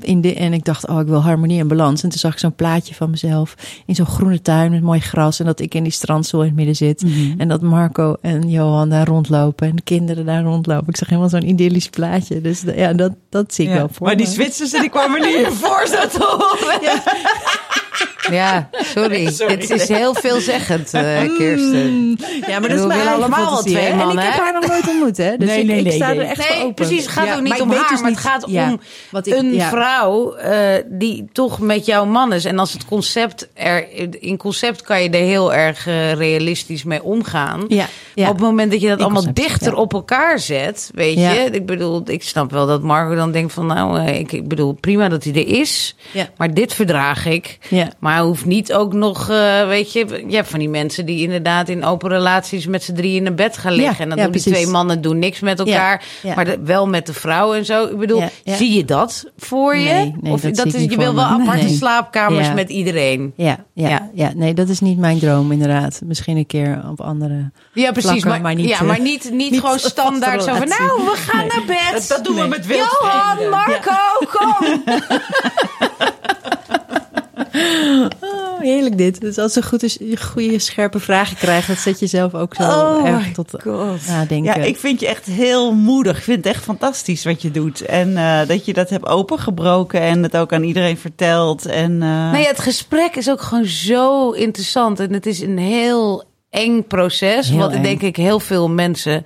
[0.00, 2.02] In de, en ik dacht, oh, ik wil harmonie en balans.
[2.02, 3.54] En toen zag ik zo'n plaatje van mezelf
[3.86, 5.40] in zo'n groene tuin met mooi gras.
[5.40, 7.04] En dat ik in die strandstoel in het midden zit.
[7.38, 9.68] En dat Marco en Johan daar rondlopen.
[9.68, 10.88] En de kinderen daar rondlopen.
[10.88, 12.40] Ik zag helemaal zo'n idyllisch plaatje.
[12.40, 13.76] Dus ja, dat, dat zie ik Ja.
[13.76, 14.26] wel voor Maar die.
[14.26, 15.86] Zwitserse die kwamen niet in voor.
[15.86, 17.00] zo te horen.
[18.30, 19.30] Ja, sorry.
[19.34, 19.52] Sorry.
[19.54, 22.18] Het is heel veelzeggend, eh Kirsten.
[22.46, 24.42] Ja, maar dat is mijn allemaal fantasie, twee mannen, En ik heb hè?
[24.42, 25.36] haar nog nooit ontmoet, hè.
[25.36, 26.18] Dus Nee, ik, nee, ik nee, sta nee.
[26.18, 26.74] er echt voor Nee, open.
[26.74, 27.02] precies.
[27.02, 28.80] Het gaat Ja, ook niet om weet haar, dus maar niet- het gaat ja, om
[29.10, 29.68] wat ik- een ja.
[29.68, 32.44] vrouw eh, die toch met jouw man is.
[32.44, 33.86] En als het concept er...
[34.22, 37.64] In concept kan je er heel erg eh, realistisch mee omgaan.
[37.68, 39.78] Ja, op het moment dat je dat In allemaal concept, dichter ja.
[39.78, 41.30] op elkaar zet, weet Ja.
[41.32, 41.50] je.
[41.50, 43.66] Ik bedoel, ik snap wel dat Marco dan denkt van...
[43.66, 45.96] Nou, eh, ik, ik bedoel, prima dat hij er is.
[46.10, 46.28] Ja.
[46.36, 47.58] Maar dit verdraag ik.
[47.68, 47.88] Ja.
[47.98, 51.22] Maar Maar hoeft niet ook nog, eh, weet je, je hebt van die mensen die
[51.22, 53.94] inderdaad in open relaties met z'n drie in een bed gaan liggen.
[53.96, 54.60] Ja, en dan ja, doen die precies.
[54.62, 56.34] twee mannen doen niks met elkaar, ja.
[56.34, 57.84] maar de- wel met de vrouw en zo.
[57.86, 58.56] Ik bedoel, Ja, ja.
[58.56, 59.92] zie je dat voor je?
[59.92, 61.74] Nee, nee, of dat dat zie ik is, je wil wel aparte Nee.
[61.74, 62.52] slaapkamers Ja.
[62.52, 63.32] met iedereen.
[63.36, 64.10] Ja, ja, Ja.
[64.14, 64.32] ja.
[64.34, 66.00] nee, dat is niet mijn droom inderdaad.
[66.04, 67.50] Misschien een keer op andere...
[67.72, 68.10] Ja, precies.
[68.10, 71.04] Vlakken, maar, maar niet, ja, eh, maar niet, niet, niet gewoon standaard zo van, nou,
[71.04, 71.48] we gaan Nee.
[71.48, 71.92] naar bed.
[71.92, 72.76] Dat, dat doen we met Johan,
[73.36, 73.50] wildvreemden.
[73.50, 74.82] Marco, kom.
[78.64, 79.20] Heerlijk dit.
[79.20, 83.08] Dus als ze goed goede, scherpe vragen krijgt, dat zet je zelf ook zo Oh
[83.08, 84.06] erg tot God.
[84.06, 84.60] nadenken.
[84.60, 86.16] Ja, ik vind je echt heel moedig.
[86.16, 87.80] Ik vind het echt fantastisch wat je doet.
[87.80, 91.66] En eh, dat je dat hebt opengebroken en het ook aan iedereen vertelt.
[91.66, 95.00] En, eh, Nou ja, het gesprek is ook gewoon zo interessant.
[95.00, 97.48] En het is een heel eng proces.
[97.48, 97.82] Heel wat eng.
[97.82, 99.24] denk ik heel veel mensen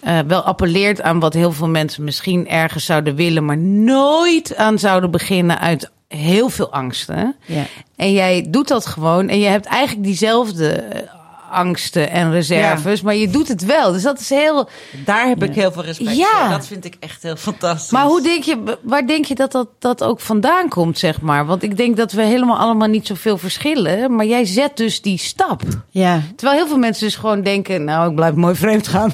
[0.00, 4.78] eh, wel appelleert aan wat heel veel mensen misschien ergens zouden willen, maar nooit aan
[4.78, 7.36] zouden beginnen uit heel veel angsten.
[7.46, 7.64] Ja.
[7.96, 9.28] En jij doet dat gewoon.
[9.28, 11.08] En je hebt eigenlijk diezelfde eh,
[11.54, 13.92] angsten en reserves, maar je doet het wel.
[13.92, 14.68] Dus dat is heel.
[15.04, 16.26] daar heb ik heel veel respect Ja.
[16.40, 16.48] voor.
[16.48, 17.90] Dat vind ik echt heel fantastisch.
[17.90, 21.46] Maar hoe denk je, waar denk je dat dat, dat ook vandaan komt, zeg maar?
[21.46, 24.14] Want ik denk dat we helemaal allemaal niet zoveel verschillen.
[24.16, 25.62] Maar jij zet dus die stap.
[25.90, 26.20] Ja.
[26.36, 29.12] Terwijl heel veel mensen dus gewoon denken, nou, ik blijf mooi vreemd gaan.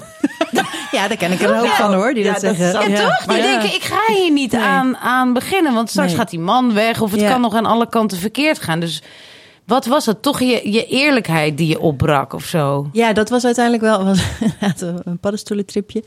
[0.91, 2.91] ja, daar ken ik er ook van hoor, die Ja, dat dat zeggen.
[2.91, 3.19] Ja, toch?
[3.19, 4.61] Die Maar- denken, ik ga hier niet Nee.
[4.63, 5.75] aan, aan beginnen.
[5.75, 6.19] Want straks Nee.
[6.19, 7.01] gaat die man weg.
[7.01, 7.31] Of het Ja.
[7.31, 8.81] kan nog aan alle kanten verkeerd gaan.
[8.81, 9.03] Dus
[9.71, 10.23] wat was het?
[10.23, 12.89] Toch je, je eerlijkheid die je opbrak of zo?
[12.93, 14.23] Ja, dat was uiteindelijk wel was,
[15.05, 16.05] een paddenstoelentripje.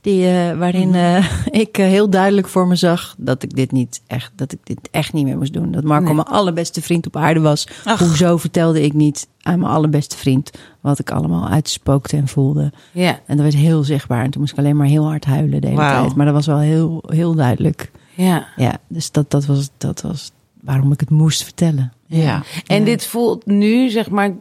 [0.00, 0.96] Die, eh, waarin Mhm.
[0.98, 4.58] eh, ik eh, heel duidelijk voor me zag dat ik dit niet echt, dat ik
[4.64, 5.70] dit echt niet meer moest doen.
[5.72, 6.14] Dat Marco Nee.
[6.14, 7.68] mijn allerbeste vriend op aarde was.
[7.84, 7.98] Ach.
[7.98, 10.50] Hoezo vertelde ik niet aan mijn allerbeste vriend
[10.80, 12.72] wat ik allemaal uitspookte en voelde.
[12.92, 14.24] Ja, En dat werd heel zichtbaar.
[14.24, 16.14] En toen moest ik alleen maar heel hard huilen de hele tijd.
[16.14, 17.90] Maar dat was wel heel, heel duidelijk.
[18.14, 18.46] ja.
[18.56, 21.92] Ja, dus dat, dat, was, dat was waarom ik het moest vertellen.
[22.22, 22.42] Ja.
[22.66, 24.34] En dit voelt nu, zeg maar...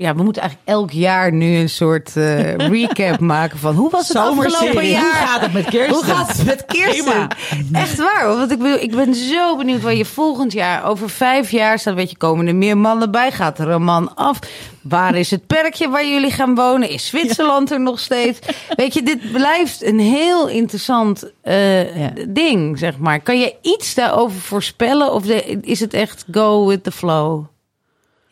[0.00, 3.74] Ja, we moeten eigenlijk elk jaar nu een soort eh, recap maken van...
[3.74, 5.00] Hoe was het afgelopen jaar?
[5.02, 5.94] Hoe gaat het met Kirsten?
[5.94, 7.04] Hoe gaat het met Kirsten?
[7.04, 7.28] Prima.
[7.72, 11.50] Echt waar, want ik, bedoel, ik ben zo benieuwd waar je volgend jaar, over vijf
[11.50, 14.38] jaar staat, weet je, komen er meer mannen bij, gaat er een man af?
[14.82, 16.88] Waar is het perkje waar jullie gaan wonen?
[16.90, 18.38] Is Zwitserland er nog steeds?
[18.76, 22.12] Weet je, dit blijft een heel interessant eh, Ja.
[22.28, 23.20] ding, zeg maar.
[23.20, 27.44] Kan je iets daarover voorspellen of de- is het echt go with the flow?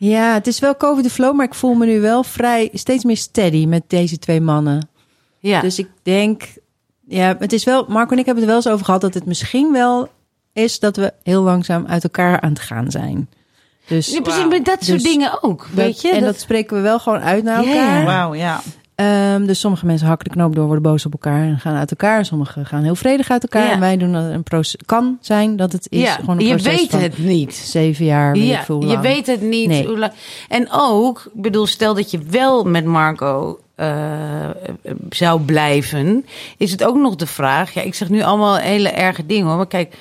[0.01, 3.03] Ja, het is wel COVID de flow, maar ik voel me nu wel vrij steeds
[3.03, 4.89] meer steady met deze twee mannen.
[5.39, 6.43] Ja, Dus ik denk,
[7.07, 9.13] ja, het is wel, Marco en ik hebben het er wel eens over gehad dat
[9.13, 10.09] het misschien wel
[10.53, 13.29] is dat we heel langzaam uit elkaar aan het gaan zijn.
[13.87, 16.09] Dus, Ja, precies, maar dat soort Dus dingen ook, weet je?
[16.09, 17.99] en Dat- dat spreken we wel gewoon uit naar elkaar.
[17.99, 18.05] ja.
[18.05, 18.61] Wauw, ja.
[18.99, 21.91] Ehm, dus sommige mensen hakken de knoop door, worden boos op elkaar en gaan uit
[21.91, 22.25] elkaar.
[22.25, 23.65] Sommigen gaan heel vredig uit elkaar.
[23.65, 23.71] Ja.
[23.71, 24.79] En wij doen dat een proces.
[24.85, 27.55] Kan zijn dat het is ja, gewoon een je proces weet van het niet.
[27.55, 28.35] zeven jaar.
[28.35, 29.01] Ja, je lang.
[29.01, 29.67] weet het niet.
[29.67, 29.85] Nee.
[29.85, 30.11] Hoe lang.
[30.47, 34.49] En ook, ik bedoel, stel dat je wel met Marco eh,
[35.09, 36.25] zou blijven,
[36.57, 37.73] is het ook nog de vraag.
[37.73, 39.95] Ja, ik zeg nu allemaal hele erge dingen hoor, maar kijk.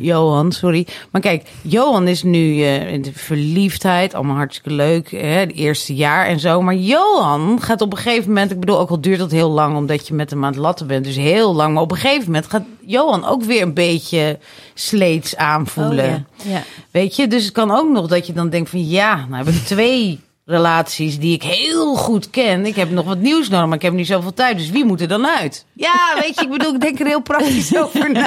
[0.00, 0.86] Johan, sorry.
[1.10, 5.94] Maar kijk, Johan is nu eh, in de verliefdheid, allemaal hartstikke leuk, hè, het eerste
[5.94, 6.62] jaar en zo.
[6.62, 9.76] Maar Johan gaat op een gegeven moment, ik bedoel, ook al duurt dat heel lang,
[9.76, 11.74] omdat je met hem aan het latten bent, dus heel lang.
[11.74, 14.38] Maar op een gegeven moment gaat Johan ook weer een beetje
[14.74, 16.04] sleets aanvoelen.
[16.04, 16.50] Oh, ja.
[16.52, 16.62] Ja.
[16.90, 19.54] Weet je, dus het kan ook nog dat je dan denkt van ja, nou heb
[19.54, 22.66] ik twee relaties die ik heel goed ken.
[22.66, 24.56] Ik heb nog wat nieuws nodig, maar ik heb niet zoveel tijd.
[24.58, 25.64] Dus wie moet er dan uit?
[25.72, 28.20] Ja, weet je, ik bedoel, ik denk er heel praktisch over na.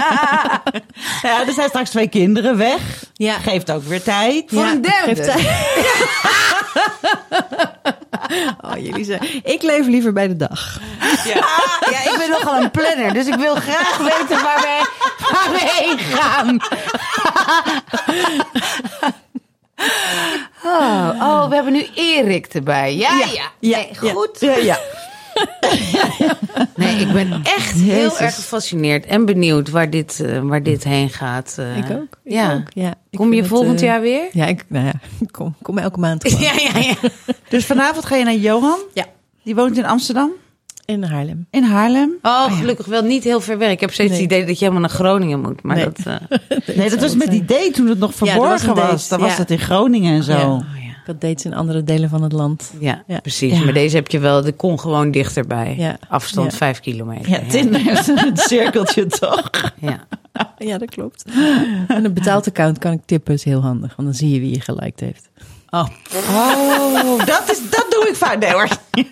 [1.21, 1.45] ja.
[1.47, 3.03] Er zijn straks twee kinderen weg.
[3.13, 3.33] Ja.
[3.33, 4.43] Geeft ook weer tijd.
[4.47, 5.31] Voor Ja, een derde.
[5.31, 5.43] geeft.
[8.61, 10.79] Oh, jullie ik leef liever bij de dag.
[10.99, 11.25] Ah,
[11.91, 14.89] ja, ik ben nogal een planner, dus ik wil graag weten waar we,
[15.31, 16.59] waar we heen gaan.
[20.65, 22.95] Oh, oh, we hebben nu Erik erbij.
[22.95, 23.51] Ja, ja.
[23.59, 24.39] Ja, Nee, goed.
[24.39, 24.79] Ja, ja.
[26.75, 28.17] Nee, ik ben echt heel Jezus.
[28.19, 31.55] erg gefascineerd en benieuwd waar dit, eh, waar dit heen gaat.
[31.59, 31.77] eh.
[31.77, 32.17] Ik ook.
[32.23, 32.53] Ik ja.
[32.53, 32.67] ook.
[32.73, 34.27] Ja, ik Kom je het, volgend eh, jaar weer?
[34.31, 34.93] Ja, ik, nou ja,
[35.31, 36.29] kom, kom elke maand.
[36.39, 36.95] Ja, ja, ja.
[37.49, 38.79] Dus vanavond ga je naar Johan.
[38.93, 39.05] Ja.
[39.43, 40.31] Die woont in Amsterdam.
[40.85, 41.47] In Haarlem.
[41.51, 42.11] In Haarlem.
[42.21, 43.71] Oh, gelukkig wel niet heel ver weg.
[43.71, 44.21] Ik heb steeds Nee.
[44.21, 45.63] het idee dat je helemaal naar Groningen moet.
[45.63, 45.85] Maar Nee.
[45.85, 45.97] dat...
[46.05, 48.89] eh, Nee, dat was met die date toen het nog dat was verborgen een was.
[48.89, 49.37] date, Dan was ja.
[49.37, 50.31] dat in Groningen en zo.
[50.31, 50.51] Ja.
[50.51, 50.83] oh, ja.
[50.85, 52.71] Ik had dates in andere delen van het land.
[52.79, 53.19] Ja, Ja.
[53.19, 53.57] precies.
[53.57, 53.63] Ja.
[53.63, 55.75] Maar deze heb je wel, de kon gewoon dichterbij.
[55.77, 55.97] Ja.
[56.09, 56.57] Afstand Ja.
[56.57, 57.29] vijf kilometer.
[57.29, 59.49] Ja, Tinder is een cirkeltje toch?
[59.81, 60.07] Ja.
[60.57, 61.25] Ja, dat klopt.
[61.87, 63.95] En een betaald account kan ik tippen, is heel handig.
[63.95, 65.29] Want dan zie je wie je geliked heeft.
[65.75, 65.85] Oh.
[66.35, 68.39] Oh, dat, is, dat doe ik vaak.
[68.39, 68.67] Nee hoor.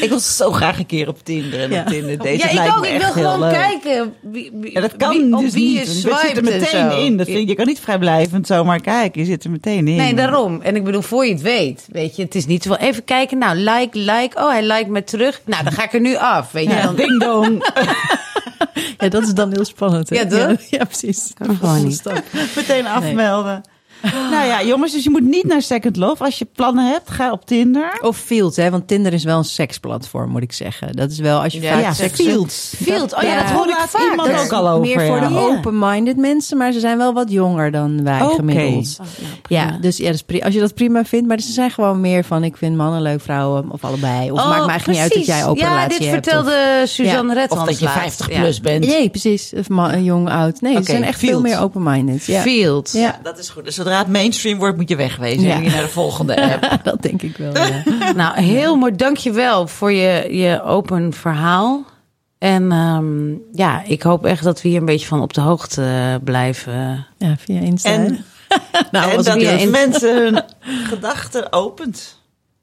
[0.00, 1.80] Ik wil zo graag een keer op Tinder en Ja.
[1.80, 2.38] op Tinder daten.
[2.38, 2.86] ja, ik ook.
[2.86, 3.52] Ik wil gewoon leuk.
[3.52, 5.86] kijken wie, wie, Ja, dat kan wie, op dus wie niet.
[5.86, 7.16] je swiped en meteen in.
[7.16, 9.20] Dat vind, je kan niet vrijblijvend zomaar kijken.
[9.20, 9.96] Je zit er meteen in.
[9.96, 10.62] Nee, daarom.
[10.62, 13.04] En ik bedoel, voor je het weet, weet je, het is niet zo van even
[13.04, 15.40] kijken, nou, like, like, oh, hij like me terug.
[15.44, 16.70] Nou, dan ga ik er nu af, weet je.
[16.74, 17.58] Ja, Dan, ding dong.
[18.98, 20.08] Ja, dat is dan heel spannend.
[20.10, 20.16] hè?
[20.16, 20.62] Ja, toch?
[20.70, 21.30] Ja, precies.
[21.34, 22.02] Kan gewoon niet.
[22.56, 23.62] Meteen afmelden.
[24.30, 26.24] Nou ja, jongens, dus je moet niet naar Second Love.
[26.24, 27.98] Als je plannen hebt, ga op Tinder.
[28.02, 28.70] Of Field, hè?
[28.70, 30.92] Want Tinder is wel een seksplatform, moet ik zeggen.
[30.96, 32.74] Dat is wel als je Ja, vaak ja, seks Fields.
[32.82, 33.42] Field, oh ja, Ja.
[33.42, 34.10] dat hoor ik vaak.
[34.10, 35.40] iemand Dat ook al over, meer voor de ja.
[35.40, 38.96] open-minded mensen, maar ze zijn wel wat jonger dan wij gemiddeld.
[39.00, 39.30] Oh, nou.
[39.48, 42.44] Ja, dus ja, pri- als je dat prima vindt, maar ze zijn gewoon meer van
[42.44, 44.30] ik vind mannen leuk, vrouwen of allebei.
[44.30, 45.26] Of Oh, maakt me eigenlijk niet uit dat precies.
[45.34, 46.24] jij open Ja, relatie dit hebt.
[46.24, 47.40] vertelde Suzanne Ja.
[47.40, 48.00] Redmans Of dat je laatst.
[48.00, 48.40] 50 Ja.
[48.40, 48.86] plus bent.
[48.86, 49.52] Nee, precies.
[49.56, 49.66] Of
[50.00, 50.60] jong, oud.
[50.60, 51.30] Nee, Oké, ze zijn echt Field.
[51.32, 52.24] veel meer open-minded.
[52.26, 52.40] Ja.
[52.40, 52.92] Field.
[52.92, 53.18] Ja.
[53.22, 53.64] Dat is goed.
[53.64, 55.42] Dus zodra het mainstream wordt, moet je wegwezen.
[55.42, 55.54] Ja.
[55.54, 56.78] En je naar de volgende app.
[56.84, 57.52] dat denk ik wel.
[57.56, 57.82] Ja.
[58.16, 58.96] Nou, heel mooi.
[58.96, 61.84] Dank je wel voor je, je open verhaal.
[62.38, 66.20] En ehm, ja, ik hoop echt dat we hier een beetje van op de hoogte
[66.24, 67.06] blijven.
[67.18, 67.90] ja, via Insta.
[67.90, 68.24] En-
[68.92, 70.42] nou, en als dat via in- mensen hun
[70.84, 72.18] gedachten opent.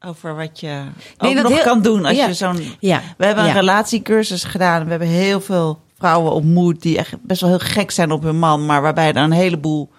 [0.06, 0.82] Over wat je
[1.18, 2.06] ook nog heel- kan doen.
[2.06, 2.28] Als ja.
[2.28, 3.02] je zo'n Ja.
[3.18, 3.56] We hebben een Ja.
[3.60, 4.84] relatiecursus gedaan.
[4.84, 8.40] We hebben heel veel vrouwen ontmoet die echt best wel heel gek zijn op hun
[8.40, 9.90] man, maar waarbij er een heleboel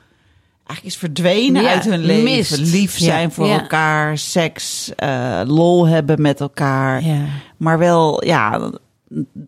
[0.69, 2.25] eigenlijk is verdwenen Ja, uit hun leven.
[2.25, 2.59] mist.
[2.59, 3.31] Lief zijn Ja.
[3.31, 3.61] voor Ja.
[3.61, 7.03] elkaar, seks, eh, lol hebben met elkaar,
[7.57, 8.71] maar wel ja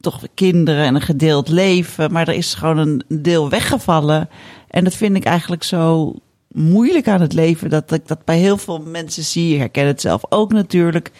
[0.01, 2.12] toch kinderen en een gedeeld leven.
[2.12, 4.29] Maar er is gewoon een deel weggevallen
[4.68, 6.14] en dat vind ik eigenlijk zo
[6.49, 9.53] moeilijk aan het leven dat ik dat bij heel veel mensen zie.
[9.53, 11.11] Ik herken het zelf ook natuurlijk.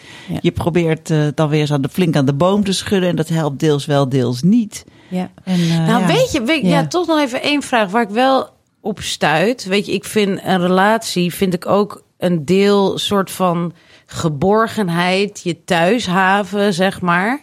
[0.41, 3.15] Je probeert eh, dan weer eens aan de, flink aan de boom te schudden en
[3.15, 4.83] dat helpt deels wel, deels niet.
[5.09, 5.29] Ja.
[5.43, 6.61] En, eh, Nou, weet je, weet.
[6.65, 6.87] Ja.
[6.87, 8.49] toch nog even één vraag waar ik wel
[8.81, 9.63] op stuit.
[9.63, 13.73] Weet je, ik vind een relatie, vind ik ook een deel soort van
[14.05, 17.41] geborgenheid, je thuishaven, zeg maar.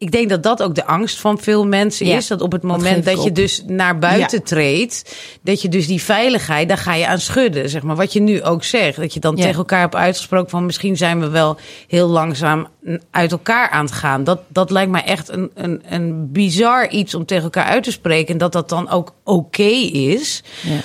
[0.00, 2.26] Ik denk dat dat ook de angst van veel mensen Ja, is.
[2.26, 6.68] Dat op het moment dat je dus naar buiten treedt, dat je dus die veiligheid,
[6.68, 7.68] daar ga je aan schudden.
[7.68, 8.96] Zeg maar wat je nu ook zegt.
[8.96, 9.42] Dat je dan Ja.
[9.42, 11.56] tegen elkaar hebt uitgesproken van misschien zijn we wel
[11.88, 12.66] heel langzaam
[13.10, 14.24] uit elkaar aan het gaan.
[14.24, 17.92] Dat, dat lijkt mij echt een, een, een bizar iets om tegen elkaar uit te
[17.92, 18.32] spreken.
[18.32, 20.42] En dat dat dan ook oké is.
[20.62, 20.80] Ja.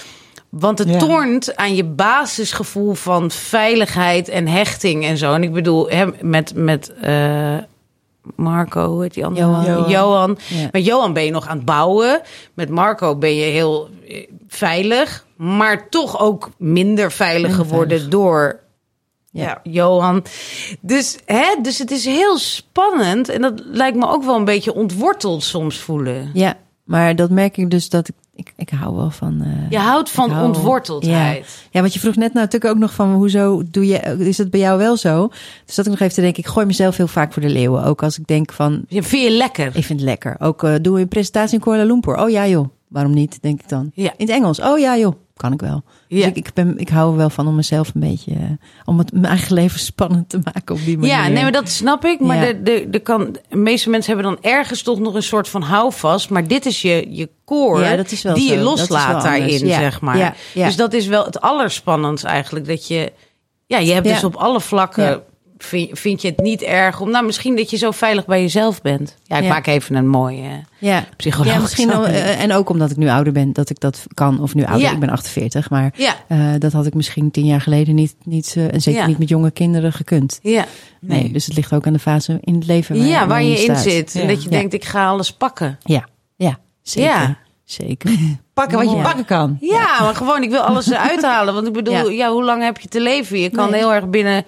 [0.49, 0.97] Want het Ja.
[0.97, 5.33] toont aan je basisgevoel van veiligheid en hechting en zo.
[5.33, 7.57] En ik bedoel, hè, met, met eh,
[8.35, 9.45] Marco, heet die andere?
[9.45, 9.65] Johan.
[9.65, 9.89] Johan.
[9.89, 10.37] Johan.
[10.47, 10.69] Ja.
[10.71, 12.21] Met Johan ben je nog aan het bouwen.
[12.53, 15.25] Met Marco ben je heel eh, veilig.
[15.37, 18.09] Maar toch ook minder veilig Minder geworden veilig.
[18.09, 18.59] door
[19.31, 19.59] Ja.
[19.63, 20.23] Johan.
[20.81, 23.29] Dus, hè, dus het is heel spannend.
[23.29, 26.29] En dat lijkt me ook wel een beetje ontworteld soms voelen.
[26.33, 29.41] ja, maar dat merk ik dus dat ik, ik, ik hou wel van...
[29.41, 31.37] eh, Je houdt van hou- ontworteldheid.
[31.37, 31.69] Ja.
[31.71, 34.59] ja, want je vroeg net natuurlijk ook nog van hoezo doe je, is dat bij
[34.59, 35.31] jou wel zo?
[35.65, 37.83] Dus dat ik nog even te denken, ik gooi mezelf heel vaak voor de leeuwen.
[37.83, 39.65] Ook als ik denk van, Je vind je lekker.
[39.65, 40.35] ik vind het lekker.
[40.39, 42.17] Ook eh doen we een presentatie in Kuala Lumpur.
[42.17, 43.91] Oh ja joh, waarom niet, denk ik dan.
[43.93, 44.13] Ja.
[44.17, 45.83] In het Engels, oh ja joh, kan ik wel.
[46.07, 46.27] Dus Ja.
[46.27, 48.39] ik, ik, ben, ik hou er wel van om mezelf een beetje, eh,
[48.85, 51.13] om het mijn eigen leven spannend te maken op die manier.
[51.15, 52.19] Ja, nee, maar dat snap ik.
[52.19, 52.53] Maar Ja.
[52.53, 55.61] de, de, de, kan, de meeste mensen hebben dan ergens toch nog een soort van
[55.61, 56.29] houvast.
[56.29, 58.53] Maar dit is je, je core Ja, dat is wel die zo.
[58.55, 60.37] je loslaat daarin, zeg maar.
[60.53, 62.67] Dus dat is wel het allerspannendst eigenlijk.
[62.67, 63.11] Dat je,
[63.65, 65.23] ja, je hebt dus op alle vlakken...
[65.57, 67.09] Vind, vind je het niet erg om...
[67.09, 69.17] Nou, misschien dat je zo veilig bij jezelf bent.
[69.23, 69.49] Ja, ik Ja.
[69.49, 71.05] maak even een mooie ja.
[71.17, 71.55] psychologische...
[71.57, 74.41] Ja, misschien wel, eh, en ook omdat ik nu ouder ben, dat ik dat kan.
[74.41, 74.91] Of nu ouder, Ja.
[74.91, 78.53] ik ben 48, maar Ja, eh, dat had ik misschien tien jaar geleden niet, niet
[78.57, 80.39] eh, en zeker niet met jonge kinderen gekund.
[80.41, 80.65] ja.
[80.99, 81.21] Nee.
[81.21, 81.31] Nee.
[81.31, 83.75] dus het ligt ook aan de fase in het leven waar, ja waar je in
[83.75, 84.15] zit.
[84.15, 85.77] En dat je denkt, ik ga alles pakken.
[85.83, 87.09] Ja, ja, zeker.
[87.11, 87.37] Ja.
[87.63, 88.11] Zeker.
[88.53, 89.57] Pakken wat je pakken kan.
[89.59, 91.53] Ja, maar gewoon, ik wil alles eruit halen.
[91.53, 92.25] Want ik bedoel, ja.
[92.25, 92.31] Ja.
[92.31, 93.39] hoe lang heb je te leven?
[93.39, 93.79] Je kan Nee.
[93.79, 94.45] heel erg binnen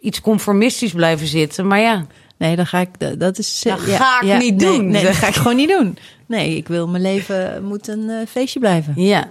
[0.00, 1.66] iets conformistisch blijven zitten.
[1.66, 2.06] Maar ja,
[2.38, 3.60] Nee, dan ga ik, dat- dat is...
[3.62, 4.90] Dat ja, ga ik ja, niet nee, doen.
[4.90, 5.98] Nee, dat ga ik gewoon niet doen.
[6.26, 8.92] Nee, ik wil mijn leven moet een eh, feestje blijven.
[8.96, 9.30] ja.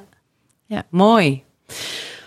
[0.65, 0.83] Ja.
[0.89, 1.43] Mooi.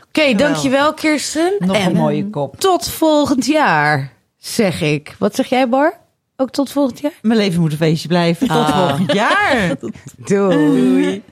[0.08, 1.52] Oké, dankjewel Kirsten.
[1.58, 2.60] Nog en een mooie kop.
[2.60, 5.14] tot volgend jaar, zeg ik.
[5.18, 6.00] Wat zeg jij, Bar?
[6.36, 7.12] Ook tot volgend jaar?
[7.22, 8.48] Mijn leven moet een feestje blijven.
[8.48, 8.78] Tot Ah.
[8.88, 9.76] volgend jaar.
[10.26, 11.22] Doei.